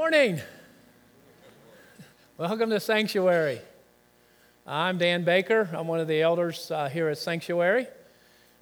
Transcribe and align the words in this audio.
Morning. 0.00 0.40
Welcome 2.38 2.70
to 2.70 2.80
Sanctuary. 2.80 3.60
I'm 4.66 4.96
Dan 4.96 5.24
Baker. 5.24 5.68
I'm 5.74 5.88
one 5.88 6.00
of 6.00 6.08
the 6.08 6.22
elders 6.22 6.70
uh, 6.70 6.88
here 6.88 7.10
at 7.10 7.18
Sanctuary. 7.18 7.86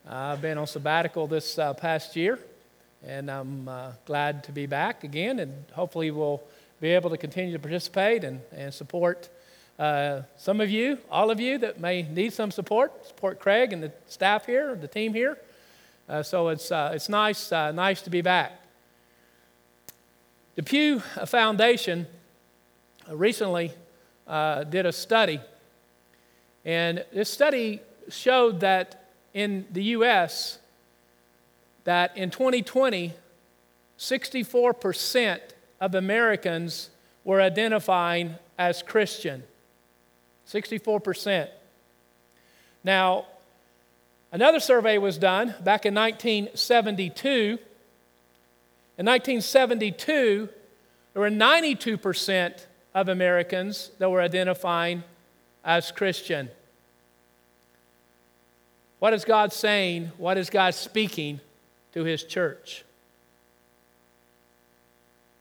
Uh, 0.04 0.14
I've 0.14 0.42
been 0.42 0.58
on 0.58 0.66
sabbatical 0.66 1.28
this 1.28 1.56
uh, 1.56 1.74
past 1.74 2.16
year, 2.16 2.40
and 3.06 3.30
I'm 3.30 3.68
uh, 3.68 3.92
glad 4.04 4.42
to 4.44 4.52
be 4.52 4.66
back 4.66 5.04
again. 5.04 5.38
And 5.38 5.64
hopefully, 5.74 6.10
we'll 6.10 6.42
be 6.80 6.88
able 6.88 7.10
to 7.10 7.16
continue 7.16 7.52
to 7.52 7.60
participate 7.60 8.24
and, 8.24 8.40
and 8.50 8.74
support 8.74 9.28
uh, 9.78 10.22
some 10.36 10.60
of 10.60 10.70
you, 10.70 10.98
all 11.08 11.30
of 11.30 11.38
you 11.38 11.56
that 11.58 11.78
may 11.78 12.02
need 12.02 12.32
some 12.32 12.50
support. 12.50 13.06
Support 13.06 13.38
Craig 13.38 13.72
and 13.72 13.80
the 13.80 13.92
staff 14.08 14.46
here, 14.46 14.74
the 14.74 14.88
team 14.88 15.14
here. 15.14 15.38
Uh, 16.08 16.20
so 16.24 16.48
it's, 16.48 16.72
it's 16.72 17.08
nice, 17.08 17.52
nice 17.52 18.02
to 18.02 18.10
be 18.10 18.22
back. 18.22 18.60
The 20.58 20.64
Pew 20.64 20.98
Foundation 20.98 22.08
recently 23.08 23.70
uh, 24.26 24.64
did 24.64 24.86
a 24.86 24.92
study, 24.92 25.38
and 26.64 27.04
this 27.12 27.30
study 27.30 27.80
showed 28.08 28.58
that 28.58 29.04
in 29.32 29.68
the 29.70 29.84
U.S., 29.84 30.58
that 31.84 32.16
in 32.16 32.30
2020, 32.30 33.14
64% 34.00 35.38
of 35.80 35.94
Americans 35.94 36.90
were 37.22 37.40
identifying 37.40 38.34
as 38.58 38.82
Christian. 38.82 39.44
64%. 40.48 41.50
Now, 42.82 43.26
another 44.32 44.58
survey 44.58 44.98
was 44.98 45.18
done 45.18 45.54
back 45.62 45.86
in 45.86 45.94
1972 45.94 47.60
in 48.98 49.06
1972, 49.06 50.48
there 51.14 51.22
were 51.22 51.30
92% 51.30 52.66
of 52.94 53.08
Americans 53.08 53.92
that 53.98 54.10
were 54.10 54.20
identifying 54.20 55.04
as 55.64 55.92
Christian. 55.92 56.50
What 58.98 59.14
is 59.14 59.24
God 59.24 59.52
saying? 59.52 60.10
What 60.18 60.36
is 60.36 60.50
God 60.50 60.74
speaking 60.74 61.40
to 61.92 62.02
His 62.02 62.24
church? 62.24 62.84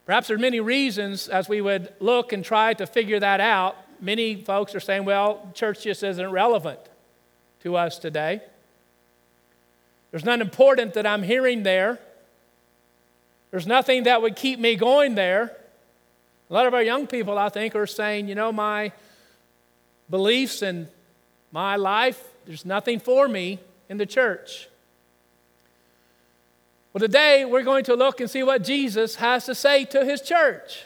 Perhaps 0.05 0.27
there 0.27 0.37
are 0.37 0.39
many 0.39 0.59
reasons 0.59 1.27
as 1.27 1.49
we 1.49 1.59
would 1.59 1.91
look 1.99 2.31
and 2.31 2.45
try 2.45 2.75
to 2.75 2.85
figure 2.85 3.19
that 3.19 3.41
out. 3.41 3.75
Many 3.99 4.35
folks 4.35 4.75
are 4.75 4.79
saying, 4.79 5.03
well, 5.03 5.49
church 5.55 5.83
just 5.83 6.03
isn't 6.03 6.31
relevant 6.31 6.79
to 7.63 7.75
us 7.75 7.97
today. 7.97 8.41
There's 10.11 10.23
nothing 10.23 10.41
important 10.41 10.93
that 10.93 11.07
I'm 11.07 11.23
hearing 11.23 11.63
there. 11.63 11.99
There's 13.51 13.67
nothing 13.67 14.03
that 14.03 14.21
would 14.21 14.35
keep 14.35 14.59
me 14.59 14.75
going 14.75 15.15
there. 15.15 15.55
A 16.49 16.53
lot 16.53 16.65
of 16.65 16.73
our 16.73 16.83
young 16.83 17.07
people, 17.07 17.37
I 17.37 17.49
think, 17.49 17.75
are 17.75 17.87
saying, 17.87 18.27
you 18.27 18.35
know, 18.35 18.51
my 18.51 18.91
beliefs 20.09 20.61
and 20.61 20.87
my 21.51 21.75
life, 21.75 22.23
there's 22.45 22.65
nothing 22.65 22.99
for 22.99 23.27
me 23.27 23.59
in 23.89 23.97
the 23.97 24.05
church. 24.05 24.69
Well, 26.93 26.99
today 26.99 27.45
we're 27.45 27.63
going 27.63 27.83
to 27.85 27.95
look 27.95 28.21
and 28.21 28.29
see 28.29 28.43
what 28.43 28.63
Jesus 28.63 29.15
has 29.15 29.45
to 29.45 29.55
say 29.55 29.85
to 29.85 30.05
his 30.05 30.21
church. 30.21 30.85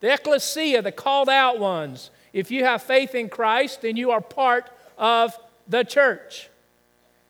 The 0.00 0.12
ecclesia, 0.12 0.82
the 0.82 0.92
called 0.92 1.28
out 1.28 1.58
ones. 1.58 2.10
If 2.32 2.50
you 2.50 2.64
have 2.64 2.82
faith 2.82 3.14
in 3.14 3.28
Christ, 3.28 3.82
then 3.82 3.96
you 3.96 4.10
are 4.10 4.20
part 4.20 4.70
of 4.96 5.38
the 5.68 5.84
church, 5.84 6.48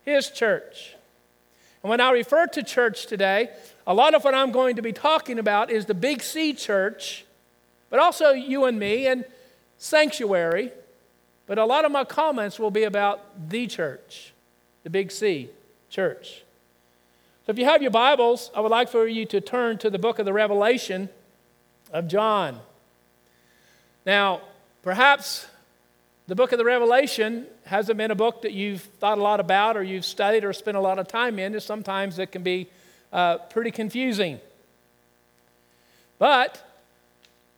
his 0.05 0.31
church. 0.31 0.95
And 1.83 1.91
when 1.91 2.01
I 2.01 2.11
refer 2.11 2.47
to 2.49 2.63
church 2.63 3.07
today, 3.07 3.51
a 3.87 3.95
lot 3.95 4.15
of 4.15 4.25
what 4.25 4.35
I'm 4.35 4.51
going 4.51 4.77
to 4.77 4.83
be 4.83 4.93
talking 4.93 5.39
about 5.39 5.71
is 5.71 5.87
the 5.87 5.95
Big 5.95 6.23
C 6.23 6.53
church, 6.53 7.25
but 7.91 8.01
also 8.01 8.31
you 8.31 8.65
and 8.65 8.79
me 8.79 9.07
and 9.07 9.25
sanctuary. 9.79 10.73
But 11.47 11.59
a 11.59 11.65
lot 11.65 11.85
of 11.85 11.93
my 11.93 12.05
comments 12.05 12.59
will 12.59 12.71
be 12.71 12.85
about 12.85 13.49
the 13.49 13.67
church, 13.67 14.33
the 14.83 14.91
Big 14.91 15.11
C 15.11 15.49
church. 15.89 16.43
So 17.47 17.53
if 17.53 17.59
you 17.59 17.65
have 17.65 17.81
your 17.81 17.91
Bibles, 17.91 18.51
I 18.55 18.61
would 18.61 18.71
like 18.71 18.91
for 18.91 19.07
you 19.07 19.25
to 19.27 19.41
turn 19.41 19.79
to 19.79 19.89
the 19.89 19.99
book 19.99 20.19
of 20.19 20.27
the 20.27 20.35
Revelation 20.35 21.09
of 21.91 22.07
John. 22.07 22.61
Now, 24.05 24.43
perhaps 24.83 25.47
the 26.29 26.35
book 26.35 26.53
of 26.53 26.59
the 26.59 26.65
Revelation 26.65 27.47
hasn't 27.65 27.97
been 27.97 28.11
a 28.11 28.15
book 28.15 28.43
that 28.43 28.53
you've 28.53 28.83
thought 28.83 29.17
a 29.17 29.23
lot 29.23 29.41
about 29.41 29.79
or 29.79 29.83
you've 29.83 30.05
studied 30.05 30.45
or 30.45 30.53
spent 30.53 30.77
a 30.77 30.81
lot 30.81 30.99
of 30.99 31.09
time 31.09 31.39
in. 31.39 31.59
Sometimes 31.59 32.19
it 32.19 32.31
can 32.31 32.43
be 32.43 32.69
uh, 33.15 33.39
pretty 33.39 33.71
confusing. 33.71 34.39
But 36.19 36.63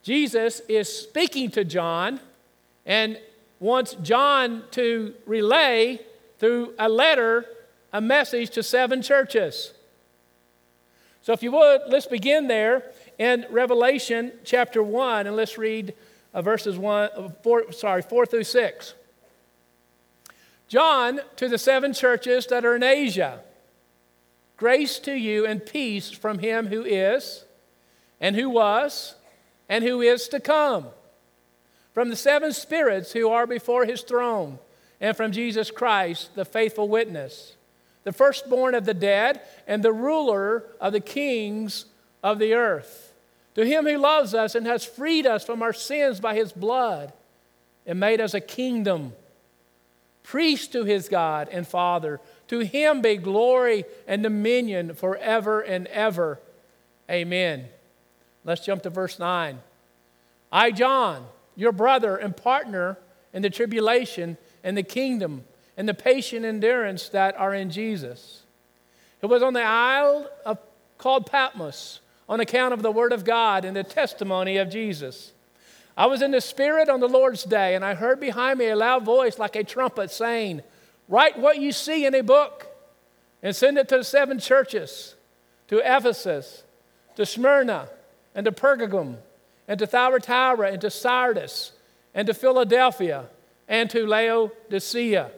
Jesus 0.03 0.61
is 0.69 0.87
speaking 0.87 1.51
to 1.51 1.65
John 1.65 2.21
and 2.85 3.19
wants 3.59 3.95
John 3.95 4.63
to 4.71 5.15
relay 5.25 5.99
through 6.39 6.73
a 6.79 6.87
letter 6.87 7.45
a 7.91 7.99
message 7.99 8.51
to 8.51 8.63
seven 8.63 9.01
churches. 9.01 9.73
So, 11.23 11.33
if 11.33 11.43
you 11.43 11.51
would, 11.51 11.81
let's 11.89 12.05
begin 12.05 12.47
there 12.47 12.85
in 13.19 13.45
Revelation 13.49 14.31
chapter 14.45 14.81
1 14.81 15.27
and 15.27 15.35
let's 15.35 15.57
read 15.57 15.93
uh, 16.33 16.41
verses 16.41 16.77
one, 16.77 17.09
uh, 17.15 17.29
four, 17.43 17.71
sorry, 17.71 18.01
4 18.01 18.25
through 18.25 18.43
6. 18.43 18.93
John 20.67 21.19
to 21.35 21.49
the 21.49 21.57
seven 21.57 21.93
churches 21.93 22.47
that 22.47 22.63
are 22.63 22.75
in 22.75 22.83
Asia. 22.83 23.41
Grace 24.55 24.99
to 24.99 25.13
you 25.13 25.45
and 25.45 25.65
peace 25.65 26.11
from 26.11 26.39
him 26.39 26.67
who 26.67 26.83
is, 26.83 27.43
and 28.21 28.35
who 28.35 28.49
was, 28.49 29.15
and 29.67 29.83
who 29.83 30.01
is 30.01 30.27
to 30.29 30.39
come. 30.39 30.87
From 31.93 32.09
the 32.09 32.15
seven 32.15 32.53
spirits 32.53 33.11
who 33.11 33.29
are 33.29 33.45
before 33.45 33.85
his 33.85 34.01
throne, 34.01 34.59
and 35.01 35.17
from 35.17 35.31
Jesus 35.31 35.71
Christ, 35.71 36.35
the 36.35 36.45
faithful 36.45 36.87
witness, 36.87 37.55
the 38.03 38.13
firstborn 38.13 38.75
of 38.75 38.85
the 38.85 38.93
dead, 38.93 39.41
and 39.67 39.83
the 39.83 39.91
ruler 39.91 40.63
of 40.79 40.93
the 40.93 41.01
kings 41.01 41.85
of 42.23 42.39
the 42.39 42.53
earth 42.53 43.10
to 43.55 43.65
him 43.65 43.85
who 43.85 43.97
loves 43.97 44.33
us 44.33 44.55
and 44.55 44.65
has 44.65 44.85
freed 44.85 45.25
us 45.25 45.43
from 45.43 45.61
our 45.61 45.73
sins 45.73 46.19
by 46.19 46.35
his 46.35 46.51
blood 46.51 47.11
and 47.85 47.99
made 47.99 48.21
us 48.21 48.33
a 48.33 48.39
kingdom, 48.39 49.13
priest 50.23 50.71
to 50.71 50.83
his 50.83 51.09
God 51.09 51.49
and 51.51 51.67
Father. 51.67 52.19
To 52.47 52.59
him 52.59 53.01
be 53.01 53.17
glory 53.17 53.85
and 54.07 54.23
dominion 54.23 54.93
forever 54.93 55.61
and 55.61 55.87
ever. 55.87 56.39
Amen. 57.09 57.67
Let's 58.45 58.65
jump 58.65 58.83
to 58.83 58.89
verse 58.89 59.19
9. 59.19 59.59
I, 60.51 60.71
John, 60.71 61.25
your 61.55 61.71
brother 61.71 62.15
and 62.15 62.35
partner 62.35 62.97
in 63.33 63.41
the 63.41 63.49
tribulation 63.49 64.37
and 64.63 64.77
the 64.77 64.83
kingdom 64.83 65.43
and 65.77 65.87
the 65.87 65.93
patient 65.93 66.45
endurance 66.45 67.09
that 67.09 67.37
are 67.37 67.53
in 67.53 67.69
Jesus, 67.69 68.43
who 69.21 69.27
was 69.27 69.43
on 69.43 69.53
the 69.53 69.63
isle 69.63 70.29
of, 70.45 70.57
called 70.97 71.25
Patmos 71.25 71.99
on 72.31 72.39
account 72.39 72.73
of 72.73 72.81
the 72.81 72.91
Word 72.91 73.11
of 73.11 73.25
God 73.25 73.65
and 73.65 73.75
the 73.75 73.83
testimony 73.83 74.55
of 74.55 74.69
Jesus. 74.69 75.33
I 75.97 76.05
was 76.05 76.21
in 76.21 76.31
the 76.31 76.39
Spirit 76.39 76.87
on 76.87 77.01
the 77.01 77.09
Lord's 77.09 77.43
day, 77.43 77.75
and 77.75 77.83
I 77.83 77.93
heard 77.93 78.21
behind 78.21 78.57
me 78.57 78.69
a 78.69 78.75
loud 78.77 79.03
voice 79.03 79.37
like 79.37 79.57
a 79.57 79.65
trumpet 79.65 80.09
saying, 80.11 80.61
Write 81.09 81.37
what 81.37 81.57
you 81.57 81.73
see 81.73 82.05
in 82.05 82.15
a 82.15 82.23
book 82.23 82.67
and 83.43 83.53
send 83.53 83.77
it 83.77 83.89
to 83.89 83.97
the 83.97 84.03
seven 84.05 84.39
churches 84.39 85.15
to 85.67 85.79
Ephesus, 85.79 86.63
to 87.17 87.25
Smyrna, 87.25 87.89
and 88.33 88.45
to 88.45 88.53
Pergamum, 88.53 89.17
and 89.67 89.77
to 89.77 89.85
Thyatira, 89.85 90.71
and 90.71 90.79
to 90.79 90.89
Sardis, 90.89 91.73
and 92.15 92.27
to 92.27 92.33
Philadelphia, 92.33 93.25
and 93.67 93.89
to 93.89 94.07
Laodicea. 94.07 95.31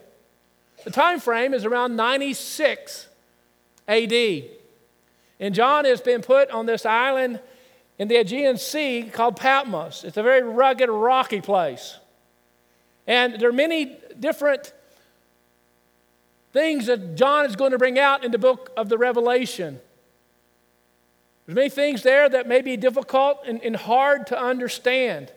The 0.84 0.92
time 0.92 1.20
frame 1.20 1.56
is 1.56 1.66
around 1.66 1.96
96 1.96 3.08
AD. 3.88 4.44
And 5.44 5.54
John 5.54 5.84
has 5.84 6.00
been 6.00 6.22
put 6.22 6.50
on 6.52 6.68
this 6.68 6.86
island 6.86 7.42
in 8.00 8.08
the 8.08 8.16
Aegean 8.16 8.58
Sea 8.58 9.10
called 9.12 9.36
Patmos. 9.36 10.06
It's 10.06 10.16
a 10.16 10.24
very 10.24 10.42
rugged, 10.42 10.90
rocky 10.90 11.42
place. 11.42 11.98
And 13.06 13.38
there 13.42 13.50
are 13.50 13.52
many 13.52 13.98
different 14.18 14.72
things 16.54 16.86
that 16.86 17.16
John 17.16 17.46
is 17.46 17.58
going 17.58 17.72
to 17.72 17.78
bring 17.78 18.00
out 18.00 18.24
in 18.24 18.32
the 18.32 18.38
book 18.38 18.72
of 18.78 18.88
the 18.88 18.98
Revelation. 18.98 19.82
There's 21.46 21.58
many 21.58 21.70
things 21.70 22.04
there 22.04 22.30
that 22.30 22.48
may 22.48 22.62
be 22.62 22.78
difficult 22.78 23.40
and, 23.46 23.62
and 23.64 23.76
hard 23.76 24.28
to 24.28 24.42
understand. 24.42 25.30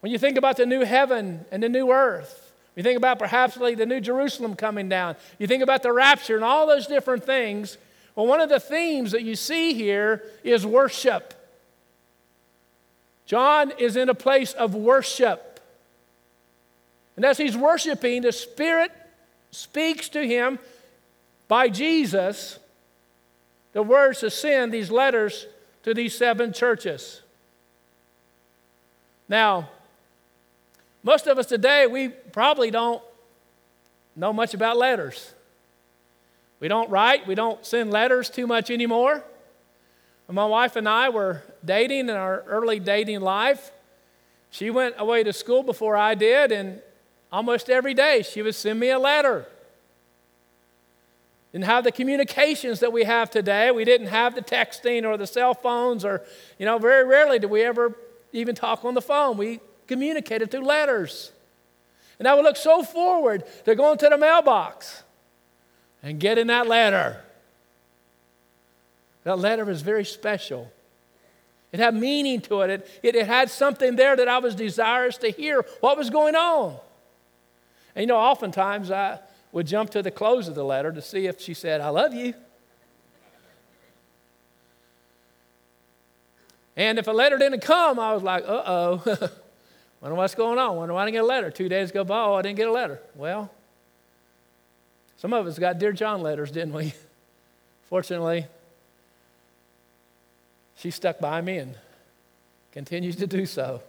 When 0.00 0.10
you 0.10 0.16
think 0.16 0.38
about 0.38 0.56
the 0.56 0.64
new 0.64 0.82
heaven 0.86 1.44
and 1.52 1.62
the 1.62 1.68
new 1.68 1.92
earth, 1.92 2.54
you 2.74 2.82
think 2.82 2.96
about 2.96 3.18
perhaps 3.18 3.58
like 3.58 3.76
the 3.76 3.84
new 3.84 4.00
Jerusalem 4.00 4.56
coming 4.56 4.88
down, 4.88 5.16
you 5.38 5.46
think 5.46 5.62
about 5.62 5.82
the 5.82 5.92
rapture 5.92 6.36
and 6.36 6.44
all 6.44 6.66
those 6.66 6.86
different 6.86 7.26
things, 7.26 7.76
well, 8.14 8.26
one 8.26 8.40
of 8.40 8.48
the 8.48 8.60
themes 8.60 9.12
that 9.12 9.22
you 9.22 9.36
see 9.36 9.74
here 9.74 10.22
is 10.42 10.66
worship. 10.66 11.34
John 13.26 13.72
is 13.78 13.96
in 13.96 14.08
a 14.08 14.14
place 14.14 14.52
of 14.52 14.74
worship. 14.74 15.60
And 17.16 17.24
as 17.24 17.38
he's 17.38 17.56
worshiping, 17.56 18.22
the 18.22 18.32
Spirit 18.32 18.90
speaks 19.50 20.08
to 20.10 20.26
him 20.26 20.58
by 21.48 21.68
Jesus 21.68 22.58
the 23.72 23.82
words 23.82 24.20
to 24.20 24.30
send 24.30 24.72
these 24.72 24.90
letters 24.90 25.46
to 25.84 25.94
these 25.94 26.16
seven 26.16 26.52
churches. 26.52 27.22
Now, 29.28 29.70
most 31.02 31.26
of 31.26 31.38
us 31.38 31.46
today, 31.46 31.86
we 31.86 32.08
probably 32.08 32.70
don't 32.70 33.02
know 34.16 34.32
much 34.32 34.54
about 34.54 34.76
letters. 34.76 35.32
We 36.60 36.68
don't 36.68 36.90
write, 36.90 37.26
we 37.26 37.34
don't 37.34 37.64
send 37.64 37.90
letters 37.90 38.28
too 38.28 38.46
much 38.46 38.70
anymore. 38.70 39.24
When 40.26 40.34
my 40.34 40.44
wife 40.44 40.76
and 40.76 40.88
I 40.88 41.08
were 41.08 41.42
dating 41.64 42.08
in 42.08 42.10
our 42.10 42.44
early 42.46 42.78
dating 42.78 43.22
life, 43.22 43.72
she 44.50 44.70
went 44.70 44.94
away 44.98 45.24
to 45.24 45.32
school 45.32 45.62
before 45.62 45.96
I 45.96 46.14
did, 46.14 46.52
and 46.52 46.82
almost 47.32 47.70
every 47.70 47.94
day 47.94 48.22
she 48.22 48.42
would 48.42 48.54
send 48.54 48.78
me 48.78 48.90
a 48.90 48.98
letter. 48.98 49.46
Didn't 51.52 51.64
have 51.64 51.82
the 51.82 51.92
communications 51.92 52.78
that 52.80 52.92
we 52.92 53.04
have 53.04 53.30
today. 53.30 53.70
We 53.70 53.84
didn't 53.84 54.08
have 54.08 54.34
the 54.34 54.42
texting 54.42 55.04
or 55.04 55.16
the 55.16 55.26
cell 55.26 55.54
phones, 55.54 56.04
or, 56.04 56.22
you 56.58 56.66
know, 56.66 56.78
very 56.78 57.04
rarely 57.04 57.38
did 57.38 57.50
we 57.50 57.62
ever 57.62 57.96
even 58.32 58.54
talk 58.54 58.84
on 58.84 58.94
the 58.94 59.02
phone. 59.02 59.36
We 59.36 59.60
communicated 59.88 60.50
through 60.50 60.64
letters. 60.64 61.32
And 62.18 62.28
I 62.28 62.34
would 62.34 62.44
look 62.44 62.56
so 62.56 62.84
forward 62.84 63.44
to 63.64 63.74
going 63.74 63.98
to 63.98 64.08
the 64.08 64.18
mailbox 64.18 65.02
and 66.02 66.18
get 66.18 66.38
in 66.38 66.46
that 66.48 66.66
letter. 66.66 67.22
That 69.24 69.38
letter 69.38 69.64
was 69.64 69.82
very 69.82 70.04
special. 70.04 70.70
It 71.72 71.78
had 71.78 71.94
meaning 71.94 72.40
to 72.42 72.62
it. 72.62 72.70
It, 72.70 73.00
it. 73.02 73.14
it, 73.14 73.26
had 73.26 73.50
something 73.50 73.96
there 73.96 74.16
that 74.16 74.28
I 74.28 74.38
was 74.38 74.54
desirous 74.54 75.18
to 75.18 75.30
hear 75.30 75.64
what 75.80 75.96
was 75.96 76.10
going 76.10 76.34
on. 76.34 76.76
And 77.94 78.02
you 78.02 78.06
know, 78.06 78.16
oftentimes 78.16 78.90
I 78.90 79.20
would 79.52 79.66
jump 79.66 79.90
to 79.90 80.02
the 80.02 80.10
close 80.10 80.48
of 80.48 80.54
the 80.54 80.64
letter 80.64 80.90
to 80.92 81.02
see 81.02 81.26
if 81.26 81.40
she 81.40 81.54
said, 81.54 81.80
I 81.80 81.88
love 81.88 82.14
you. 82.14 82.34
And 86.76 86.98
if 86.98 87.08
a 87.08 87.12
letter 87.12 87.36
didn't 87.36 87.60
come, 87.60 87.98
I 87.98 88.14
was 88.14 88.22
like, 88.22 88.44
uh 88.44 88.62
oh. 88.66 89.02
Wonder 90.00 90.14
what's 90.16 90.34
going 90.34 90.58
on. 90.58 90.76
Wonder 90.76 90.94
why 90.94 91.02
I 91.02 91.04
didn't 91.04 91.16
get 91.16 91.24
a 91.24 91.26
letter. 91.26 91.50
Two 91.50 91.68
days 91.68 91.92
go 91.92 92.04
by, 92.04 92.18
oh, 92.18 92.34
I 92.34 92.42
didn't 92.42 92.56
get 92.56 92.68
a 92.68 92.72
letter. 92.72 93.00
Well, 93.14 93.50
some 95.20 95.34
of 95.34 95.46
us 95.46 95.58
got 95.58 95.78
Dear 95.78 95.92
John 95.92 96.22
letters, 96.22 96.50
didn't 96.50 96.72
we? 96.72 96.94
Fortunately, 97.90 98.46
she 100.76 100.90
stuck 100.90 101.18
by 101.18 101.42
me 101.42 101.58
and 101.58 101.74
continues 102.72 103.16
to 103.16 103.26
do 103.26 103.44
so. 103.44 103.82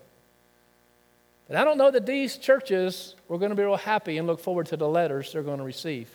But 1.48 1.56
I 1.56 1.64
don't 1.64 1.78
know 1.78 1.90
that 1.90 2.06
these 2.06 2.36
churches 2.36 3.16
were 3.30 3.38
going 3.38 3.52
to 3.52 3.56
be 3.56 3.64
real 3.64 3.78
happy 3.78 4.18
and 4.18 4.28
look 4.28 4.42
forward 4.42 4.66
to 4.68 4.78
the 4.78 4.90
letters 4.90 5.32
they're 5.32 5.42
going 5.42 5.60
to 5.60 5.64
receive. 5.64 6.10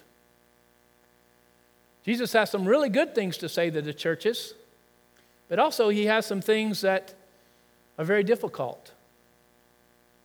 Jesus 2.05 2.35
has 2.35 2.51
some 2.51 2.67
really 2.67 2.91
good 2.91 3.15
things 3.15 3.39
to 3.39 3.49
say 3.49 3.71
to 3.71 3.81
the 3.81 3.95
churches, 3.95 4.53
but 5.49 5.59
also 5.59 5.89
he 5.89 6.05
has 6.05 6.27
some 6.27 6.43
things 6.43 6.83
that 6.83 7.15
are 7.99 8.05
very 8.05 8.23
difficult 8.23 8.93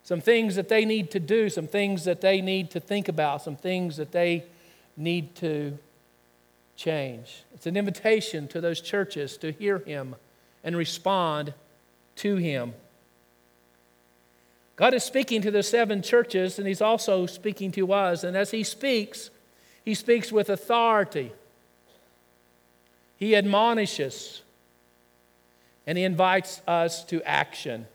some 0.04 0.20
things 0.20 0.56
that 0.56 0.68
they 0.68 0.84
need 0.84 1.12
to 1.12 1.20
do, 1.20 1.50
some 1.50 1.68
things 1.68 2.04
that 2.06 2.22
they 2.22 2.42
need 2.42 2.72
to 2.72 2.80
think 2.80 3.08
about, 3.08 3.42
some 3.42 3.56
things 3.56 3.98
that 3.98 4.12
they 4.12 4.44
need 4.98 5.36
to 5.36 5.78
change. 6.76 7.44
It's 7.54 7.66
an 7.66 7.78
invitation 7.78 8.48
to 8.50 8.62
those 8.62 8.82
churches 8.82 9.38
to 9.38 9.52
hear 9.52 9.80
him 9.80 10.16
and 10.64 10.76
respond 10.76 11.54
to 12.18 12.36
him. 12.38 12.74
God 14.76 14.94
is 14.94 15.04
speaking 15.04 15.42
to 15.44 15.52
the 15.52 15.62
seven 15.62 16.02
churches, 16.02 16.58
and 16.58 16.68
he's 16.68 16.82
also 16.82 17.28
speaking 17.28 17.72
to 17.74 17.94
us. 17.94 18.24
And 18.24 18.36
as 18.36 18.52
he 18.52 18.64
speaks, 18.64 19.30
he 19.86 19.94
speaks 19.94 20.32
with 20.32 20.50
authority. 20.50 21.32
He 23.18 23.36
admonishes, 23.36 24.42
and 25.86 25.98
he 25.98 26.04
invites 26.04 26.62
us 26.68 27.04
to 27.06 27.22
action. 27.24 27.86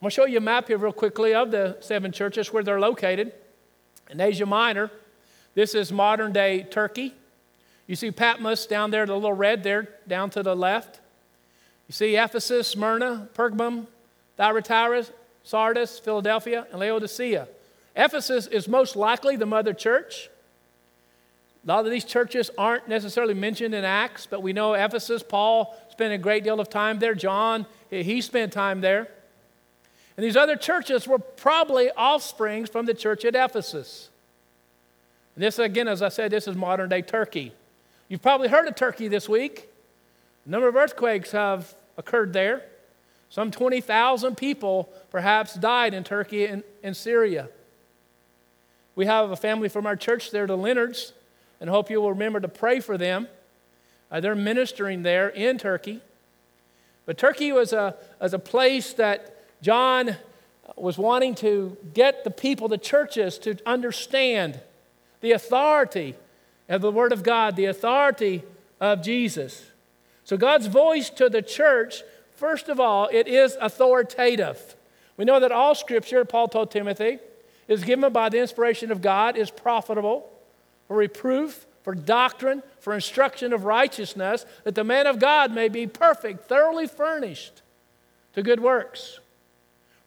I'm 0.00 0.04
going 0.04 0.10
to 0.10 0.14
show 0.14 0.24
you 0.24 0.38
a 0.38 0.40
map 0.40 0.68
here, 0.68 0.78
real 0.78 0.92
quickly, 0.92 1.34
of 1.34 1.50
the 1.50 1.76
seven 1.80 2.12
churches 2.12 2.52
where 2.52 2.62
they're 2.62 2.78
located. 2.80 3.32
In 4.10 4.20
Asia 4.20 4.46
Minor, 4.46 4.90
this 5.54 5.74
is 5.74 5.92
modern 5.92 6.32
day 6.32 6.64
Turkey. 6.64 7.14
You 7.86 7.96
see 7.96 8.10
Patmos 8.10 8.66
down 8.66 8.90
there, 8.90 9.06
the 9.06 9.14
little 9.14 9.32
red 9.32 9.62
there, 9.62 9.88
down 10.06 10.30
to 10.30 10.42
the 10.42 10.54
left. 10.54 11.00
You 11.88 11.92
see 11.92 12.16
Ephesus, 12.16 12.68
Smyrna, 12.68 13.28
Pergamum, 13.34 13.86
Thyatira, 14.36 15.06
Sardis, 15.42 15.98
Philadelphia, 15.98 16.66
and 16.70 16.80
Laodicea. 16.80 17.48
Ephesus 17.96 18.46
is 18.46 18.68
most 18.68 18.96
likely 18.96 19.36
the 19.36 19.46
mother 19.46 19.72
church. 19.72 20.28
A 21.64 21.68
lot 21.68 21.84
of 21.84 21.90
these 21.90 22.04
churches 22.04 22.50
aren't 22.56 22.88
necessarily 22.88 23.34
mentioned 23.34 23.74
in 23.74 23.84
Acts, 23.84 24.26
but 24.26 24.42
we 24.42 24.52
know 24.52 24.74
Ephesus, 24.74 25.22
Paul 25.22 25.76
spent 25.90 26.12
a 26.12 26.18
great 26.18 26.44
deal 26.44 26.60
of 26.60 26.70
time 26.70 26.98
there. 26.98 27.14
John, 27.14 27.66
he 27.90 28.20
spent 28.20 28.52
time 28.52 28.80
there. 28.80 29.08
And 30.20 30.26
these 30.26 30.36
other 30.36 30.56
churches 30.56 31.08
were 31.08 31.18
probably 31.18 31.88
offsprings 31.92 32.68
from 32.68 32.84
the 32.84 32.92
church 32.92 33.24
at 33.24 33.34
Ephesus. 33.34 34.10
And 35.34 35.42
this, 35.42 35.58
again, 35.58 35.88
as 35.88 36.02
I 36.02 36.10
said, 36.10 36.30
this 36.30 36.46
is 36.46 36.56
modern 36.56 36.90
day 36.90 37.00
Turkey. 37.00 37.54
You've 38.06 38.20
probably 38.20 38.48
heard 38.48 38.68
of 38.68 38.76
Turkey 38.76 39.08
this 39.08 39.30
week. 39.30 39.70
A 40.44 40.50
number 40.50 40.68
of 40.68 40.76
earthquakes 40.76 41.30
have 41.30 41.74
occurred 41.96 42.34
there. 42.34 42.64
Some 43.30 43.50
20,000 43.50 44.36
people 44.36 44.90
perhaps 45.10 45.54
died 45.54 45.94
in 45.94 46.04
Turkey 46.04 46.44
and, 46.44 46.64
and 46.82 46.94
Syria. 46.94 47.48
We 48.96 49.06
have 49.06 49.30
a 49.30 49.36
family 49.36 49.70
from 49.70 49.86
our 49.86 49.96
church 49.96 50.32
there, 50.32 50.46
the 50.46 50.54
Leonards, 50.54 51.14
and 51.62 51.70
hope 51.70 51.88
you 51.88 51.98
will 51.98 52.12
remember 52.12 52.40
to 52.40 52.48
pray 52.48 52.80
for 52.80 52.98
them. 52.98 53.26
Uh, 54.10 54.20
they're 54.20 54.34
ministering 54.34 55.02
there 55.02 55.30
in 55.30 55.56
Turkey. 55.56 56.02
But 57.06 57.16
Turkey 57.16 57.52
was 57.52 57.72
a, 57.72 57.96
was 58.20 58.34
a 58.34 58.38
place 58.38 58.92
that 58.92 59.38
John 59.62 60.16
was 60.76 60.96
wanting 60.96 61.34
to 61.36 61.76
get 61.94 62.24
the 62.24 62.30
people, 62.30 62.68
the 62.68 62.78
churches, 62.78 63.38
to 63.38 63.58
understand 63.66 64.60
the 65.20 65.32
authority 65.32 66.14
of 66.68 66.80
the 66.80 66.92
Word 66.92 67.12
of 67.12 67.22
God, 67.22 67.56
the 67.56 67.66
authority 67.66 68.42
of 68.80 69.02
Jesus. 69.02 69.64
So, 70.24 70.36
God's 70.36 70.66
voice 70.66 71.10
to 71.10 71.28
the 71.28 71.42
church, 71.42 72.02
first 72.32 72.68
of 72.68 72.78
all, 72.80 73.08
it 73.12 73.26
is 73.26 73.56
authoritative. 73.60 74.76
We 75.16 75.24
know 75.24 75.40
that 75.40 75.52
all 75.52 75.74
Scripture, 75.74 76.24
Paul 76.24 76.48
told 76.48 76.70
Timothy, 76.70 77.18
is 77.68 77.84
given 77.84 78.12
by 78.12 78.28
the 78.28 78.38
inspiration 78.38 78.90
of 78.90 79.02
God, 79.02 79.36
is 79.36 79.50
profitable 79.50 80.30
for 80.88 80.96
reproof, 80.96 81.66
for 81.82 81.94
doctrine, 81.94 82.62
for 82.78 82.94
instruction 82.94 83.52
of 83.52 83.64
righteousness, 83.64 84.44
that 84.64 84.74
the 84.74 84.84
man 84.84 85.06
of 85.06 85.18
God 85.18 85.52
may 85.52 85.68
be 85.68 85.86
perfect, 85.86 86.46
thoroughly 86.46 86.86
furnished 86.86 87.62
to 88.34 88.42
good 88.42 88.60
works. 88.60 89.20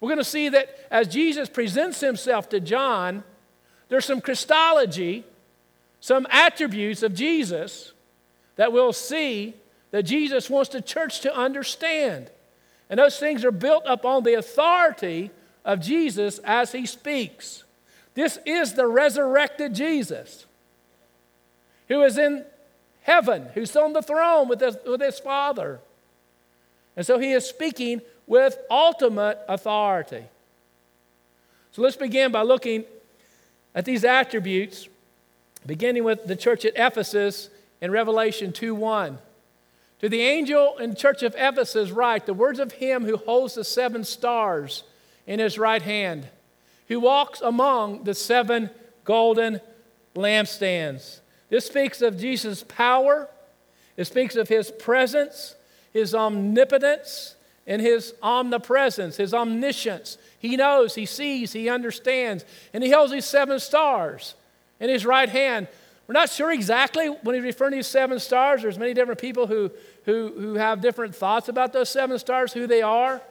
We're 0.04 0.10
going 0.10 0.18
to 0.18 0.26
see 0.26 0.50
that 0.50 0.68
as 0.92 1.08
Jesus 1.08 1.48
presents 1.48 2.02
himself 2.02 2.50
to 2.50 2.60
John, 2.60 3.24
there's 3.88 4.04
some 4.04 4.20
Christology, 4.20 5.24
some 6.02 6.28
attributes 6.30 7.04
of 7.04 7.14
Jesus 7.14 7.94
that 8.58 8.74
we'll 8.74 8.92
see 8.92 9.54
that 9.92 10.04
Jesus 10.04 10.50
wants 10.50 10.72
the 10.72 10.82
church 10.82 11.22
to 11.22 11.34
understand. 11.34 12.30
And 12.90 13.00
those 13.00 13.18
things 13.18 13.46
are 13.46 13.52
built 13.52 13.84
upon 13.86 14.24
the 14.24 14.34
authority 14.34 15.32
of 15.64 15.80
Jesus 15.80 16.40
as 16.40 16.74
he 16.74 16.86
speaks. 16.86 17.64
This 18.14 18.38
is 18.46 18.74
the 18.74 18.88
resurrected 18.88 19.74
Jesus 19.74 20.46
who 21.88 22.04
is 22.04 22.18
in 22.18 22.44
heaven, 23.04 23.48
who's 23.54 23.74
on 23.78 23.94
the 23.94 24.02
throne 24.02 24.50
with 24.50 24.60
his, 24.60 24.76
with 24.86 25.00
his 25.00 25.20
Father. 25.20 25.80
And 26.98 27.06
so 27.06 27.20
he 27.20 27.32
is 27.32 27.48
speaking 27.48 28.02
with 28.28 28.58
ultimate 28.70 29.40
authority. 29.48 30.24
So 31.72 31.82
let's 31.82 31.96
begin 31.96 32.32
by 32.32 32.44
looking 32.44 32.86
at 33.76 33.86
these 33.86 34.04
attributes, 34.04 34.88
beginning 35.66 36.04
with 36.04 36.26
the 36.26 36.36
church 36.36 36.66
at 36.66 36.74
Ephesus 36.76 37.50
in 37.82 37.92
Revelation 37.92 38.52
2 38.52 38.76
1. 38.76 39.18
To 40.00 40.10
the 40.10 40.22
angel 40.22 40.78
in 40.80 40.92
the 40.92 40.96
church 40.96 41.24
of 41.24 41.34
Ephesus, 41.38 41.90
write 41.90 42.26
the 42.26 42.34
words 42.34 42.60
of 42.60 42.74
him 42.74 43.06
who 43.06 43.18
holds 43.18 43.56
the 43.56 43.64
seven 43.64 44.04
stars 44.04 44.84
in 45.26 45.40
his 45.40 45.58
right 45.58 45.82
hand, 45.82 46.28
who 46.90 47.00
walks 47.00 47.42
among 47.42 48.04
the 48.04 48.14
seven 48.14 48.70
golden 49.06 49.62
lampstands. 50.16 51.20
This 51.50 51.66
speaks 51.66 52.02
of 52.02 52.20
Jesus' 52.20 52.64
power, 52.64 53.30
it 53.96 54.06
speaks 54.06 54.36
of 54.36 54.50
his 54.50 54.72
presence, 54.72 55.56
his 55.94 56.14
omnipotence, 56.14 57.36
in 57.66 57.80
his 57.80 58.14
omnipresence, 58.22 59.18
his 59.18 59.34
omniscience. 59.34 60.18
He 60.40 60.58
knows, 60.58 60.96
he 60.96 61.06
sees, 61.06 61.54
he 61.54 61.70
understands. 61.70 62.44
And 62.74 62.84
he 62.84 62.92
holds 62.92 63.12
these 63.12 63.26
seven 63.26 63.60
stars 63.60 64.36
in 64.80 64.90
his 64.90 65.06
right 65.06 65.30
hand. 65.30 65.68
We're 66.08 66.14
not 66.14 66.30
sure 66.30 66.52
exactly 66.52 67.08
when 67.08 67.36
he's 67.36 67.44
referring 67.44 67.72
to 67.72 67.78
these 67.78 67.88
seven 67.88 68.20
stars. 68.20 68.62
There's 68.62 68.78
many 68.78 68.94
different 68.94 69.22
people 69.22 69.48
who, 69.48 69.72
who, 70.04 70.34
who 70.38 70.54
have 70.56 70.82
different 70.82 71.16
thoughts 71.16 71.48
about 71.48 71.72
those 71.72 71.90
seven 71.90 72.20
stars, 72.20 72.52
who 72.52 72.68
they 72.68 72.82
are. 72.82 73.22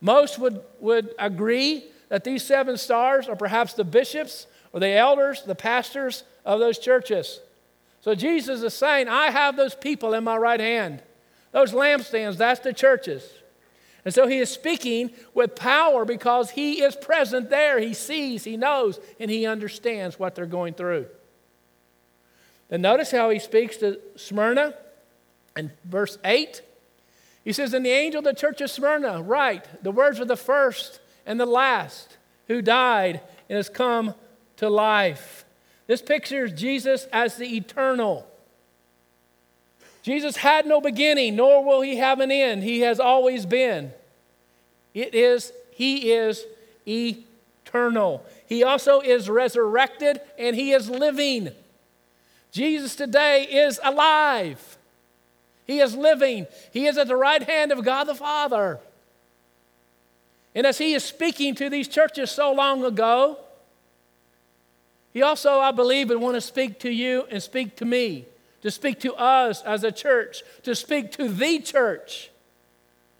Most 0.00 0.38
would, 0.38 0.60
would 0.80 1.10
agree 1.18 1.84
that 2.08 2.24
these 2.24 2.42
seven 2.42 2.78
stars 2.78 3.28
are 3.28 3.36
perhaps 3.36 3.74
the 3.74 3.84
bishops 3.84 4.46
or 4.72 4.80
the 4.80 4.88
elders, 4.88 5.42
the 5.42 5.54
pastors 5.54 6.24
of 6.44 6.60
those 6.60 6.78
churches. 6.78 7.40
So 8.00 8.14
Jesus 8.14 8.62
is 8.62 8.74
saying, 8.74 9.08
I 9.08 9.30
have 9.30 9.56
those 9.56 9.74
people 9.74 10.14
in 10.14 10.24
my 10.24 10.36
right 10.36 10.60
hand. 10.60 11.02
Those 11.52 11.72
lampstands, 11.72 12.36
that's 12.36 12.60
the 12.60 12.72
churches. 12.72 13.26
And 14.04 14.12
so 14.12 14.26
he 14.26 14.38
is 14.38 14.50
speaking 14.50 15.10
with 15.32 15.54
power 15.54 16.04
because 16.04 16.50
he 16.50 16.82
is 16.82 16.94
present 16.94 17.48
there. 17.48 17.78
He 17.78 17.94
sees, 17.94 18.44
he 18.44 18.56
knows, 18.56 19.00
and 19.18 19.30
he 19.30 19.46
understands 19.46 20.18
what 20.18 20.34
they're 20.34 20.44
going 20.46 20.74
through. 20.74 21.06
And 22.70 22.82
notice 22.82 23.10
how 23.10 23.30
he 23.30 23.38
speaks 23.38 23.78
to 23.78 23.98
Smyrna 24.16 24.74
in 25.56 25.70
verse 25.84 26.18
8. 26.24 26.60
He 27.44 27.52
says, 27.52 27.72
And 27.72 27.84
the 27.84 27.90
angel 27.90 28.18
of 28.18 28.24
the 28.24 28.34
church 28.34 28.60
of 28.60 28.70
Smyrna, 28.70 29.22
write 29.22 29.82
the 29.82 29.92
words 29.92 30.18
of 30.18 30.28
the 30.28 30.36
first 30.36 31.00
and 31.24 31.40
the 31.40 31.46
last 31.46 32.18
who 32.48 32.60
died 32.60 33.20
and 33.48 33.56
has 33.56 33.68
come 33.68 34.14
to 34.56 34.68
life. 34.68 35.44
This 35.86 36.02
pictures 36.02 36.52
Jesus 36.52 37.06
as 37.12 37.36
the 37.36 37.56
eternal. 37.56 38.26
Jesus 40.04 40.36
had 40.36 40.66
no 40.66 40.82
beginning, 40.82 41.34
nor 41.34 41.64
will 41.64 41.80
he 41.80 41.96
have 41.96 42.20
an 42.20 42.30
end. 42.30 42.62
He 42.62 42.80
has 42.80 43.00
always 43.00 43.46
been. 43.46 43.90
It 44.92 45.14
is, 45.14 45.50
he 45.72 46.12
is 46.12 46.44
eternal. 46.86 48.22
He 48.46 48.62
also 48.62 49.00
is 49.00 49.30
resurrected 49.30 50.20
and 50.38 50.54
he 50.54 50.72
is 50.72 50.90
living. 50.90 51.52
Jesus 52.52 52.94
today 52.94 53.44
is 53.44 53.80
alive. 53.82 54.76
He 55.66 55.80
is 55.80 55.96
living. 55.96 56.48
He 56.70 56.84
is 56.84 56.98
at 56.98 57.08
the 57.08 57.16
right 57.16 57.42
hand 57.42 57.72
of 57.72 57.82
God 57.82 58.04
the 58.04 58.14
Father. 58.14 58.80
And 60.54 60.66
as 60.66 60.76
he 60.76 60.92
is 60.92 61.02
speaking 61.02 61.54
to 61.54 61.70
these 61.70 61.88
churches 61.88 62.30
so 62.30 62.52
long 62.52 62.84
ago, 62.84 63.38
he 65.14 65.22
also, 65.22 65.60
I 65.60 65.70
believe, 65.70 66.10
would 66.10 66.20
want 66.20 66.34
to 66.34 66.42
speak 66.42 66.78
to 66.80 66.90
you 66.90 67.26
and 67.30 67.42
speak 67.42 67.76
to 67.76 67.86
me, 67.86 68.26
to 68.64 68.70
speak 68.70 68.98
to 68.98 69.12
us 69.14 69.60
as 69.62 69.84
a 69.84 69.92
church, 69.92 70.42
to 70.62 70.74
speak 70.74 71.12
to 71.12 71.28
the 71.28 71.58
church 71.58 72.30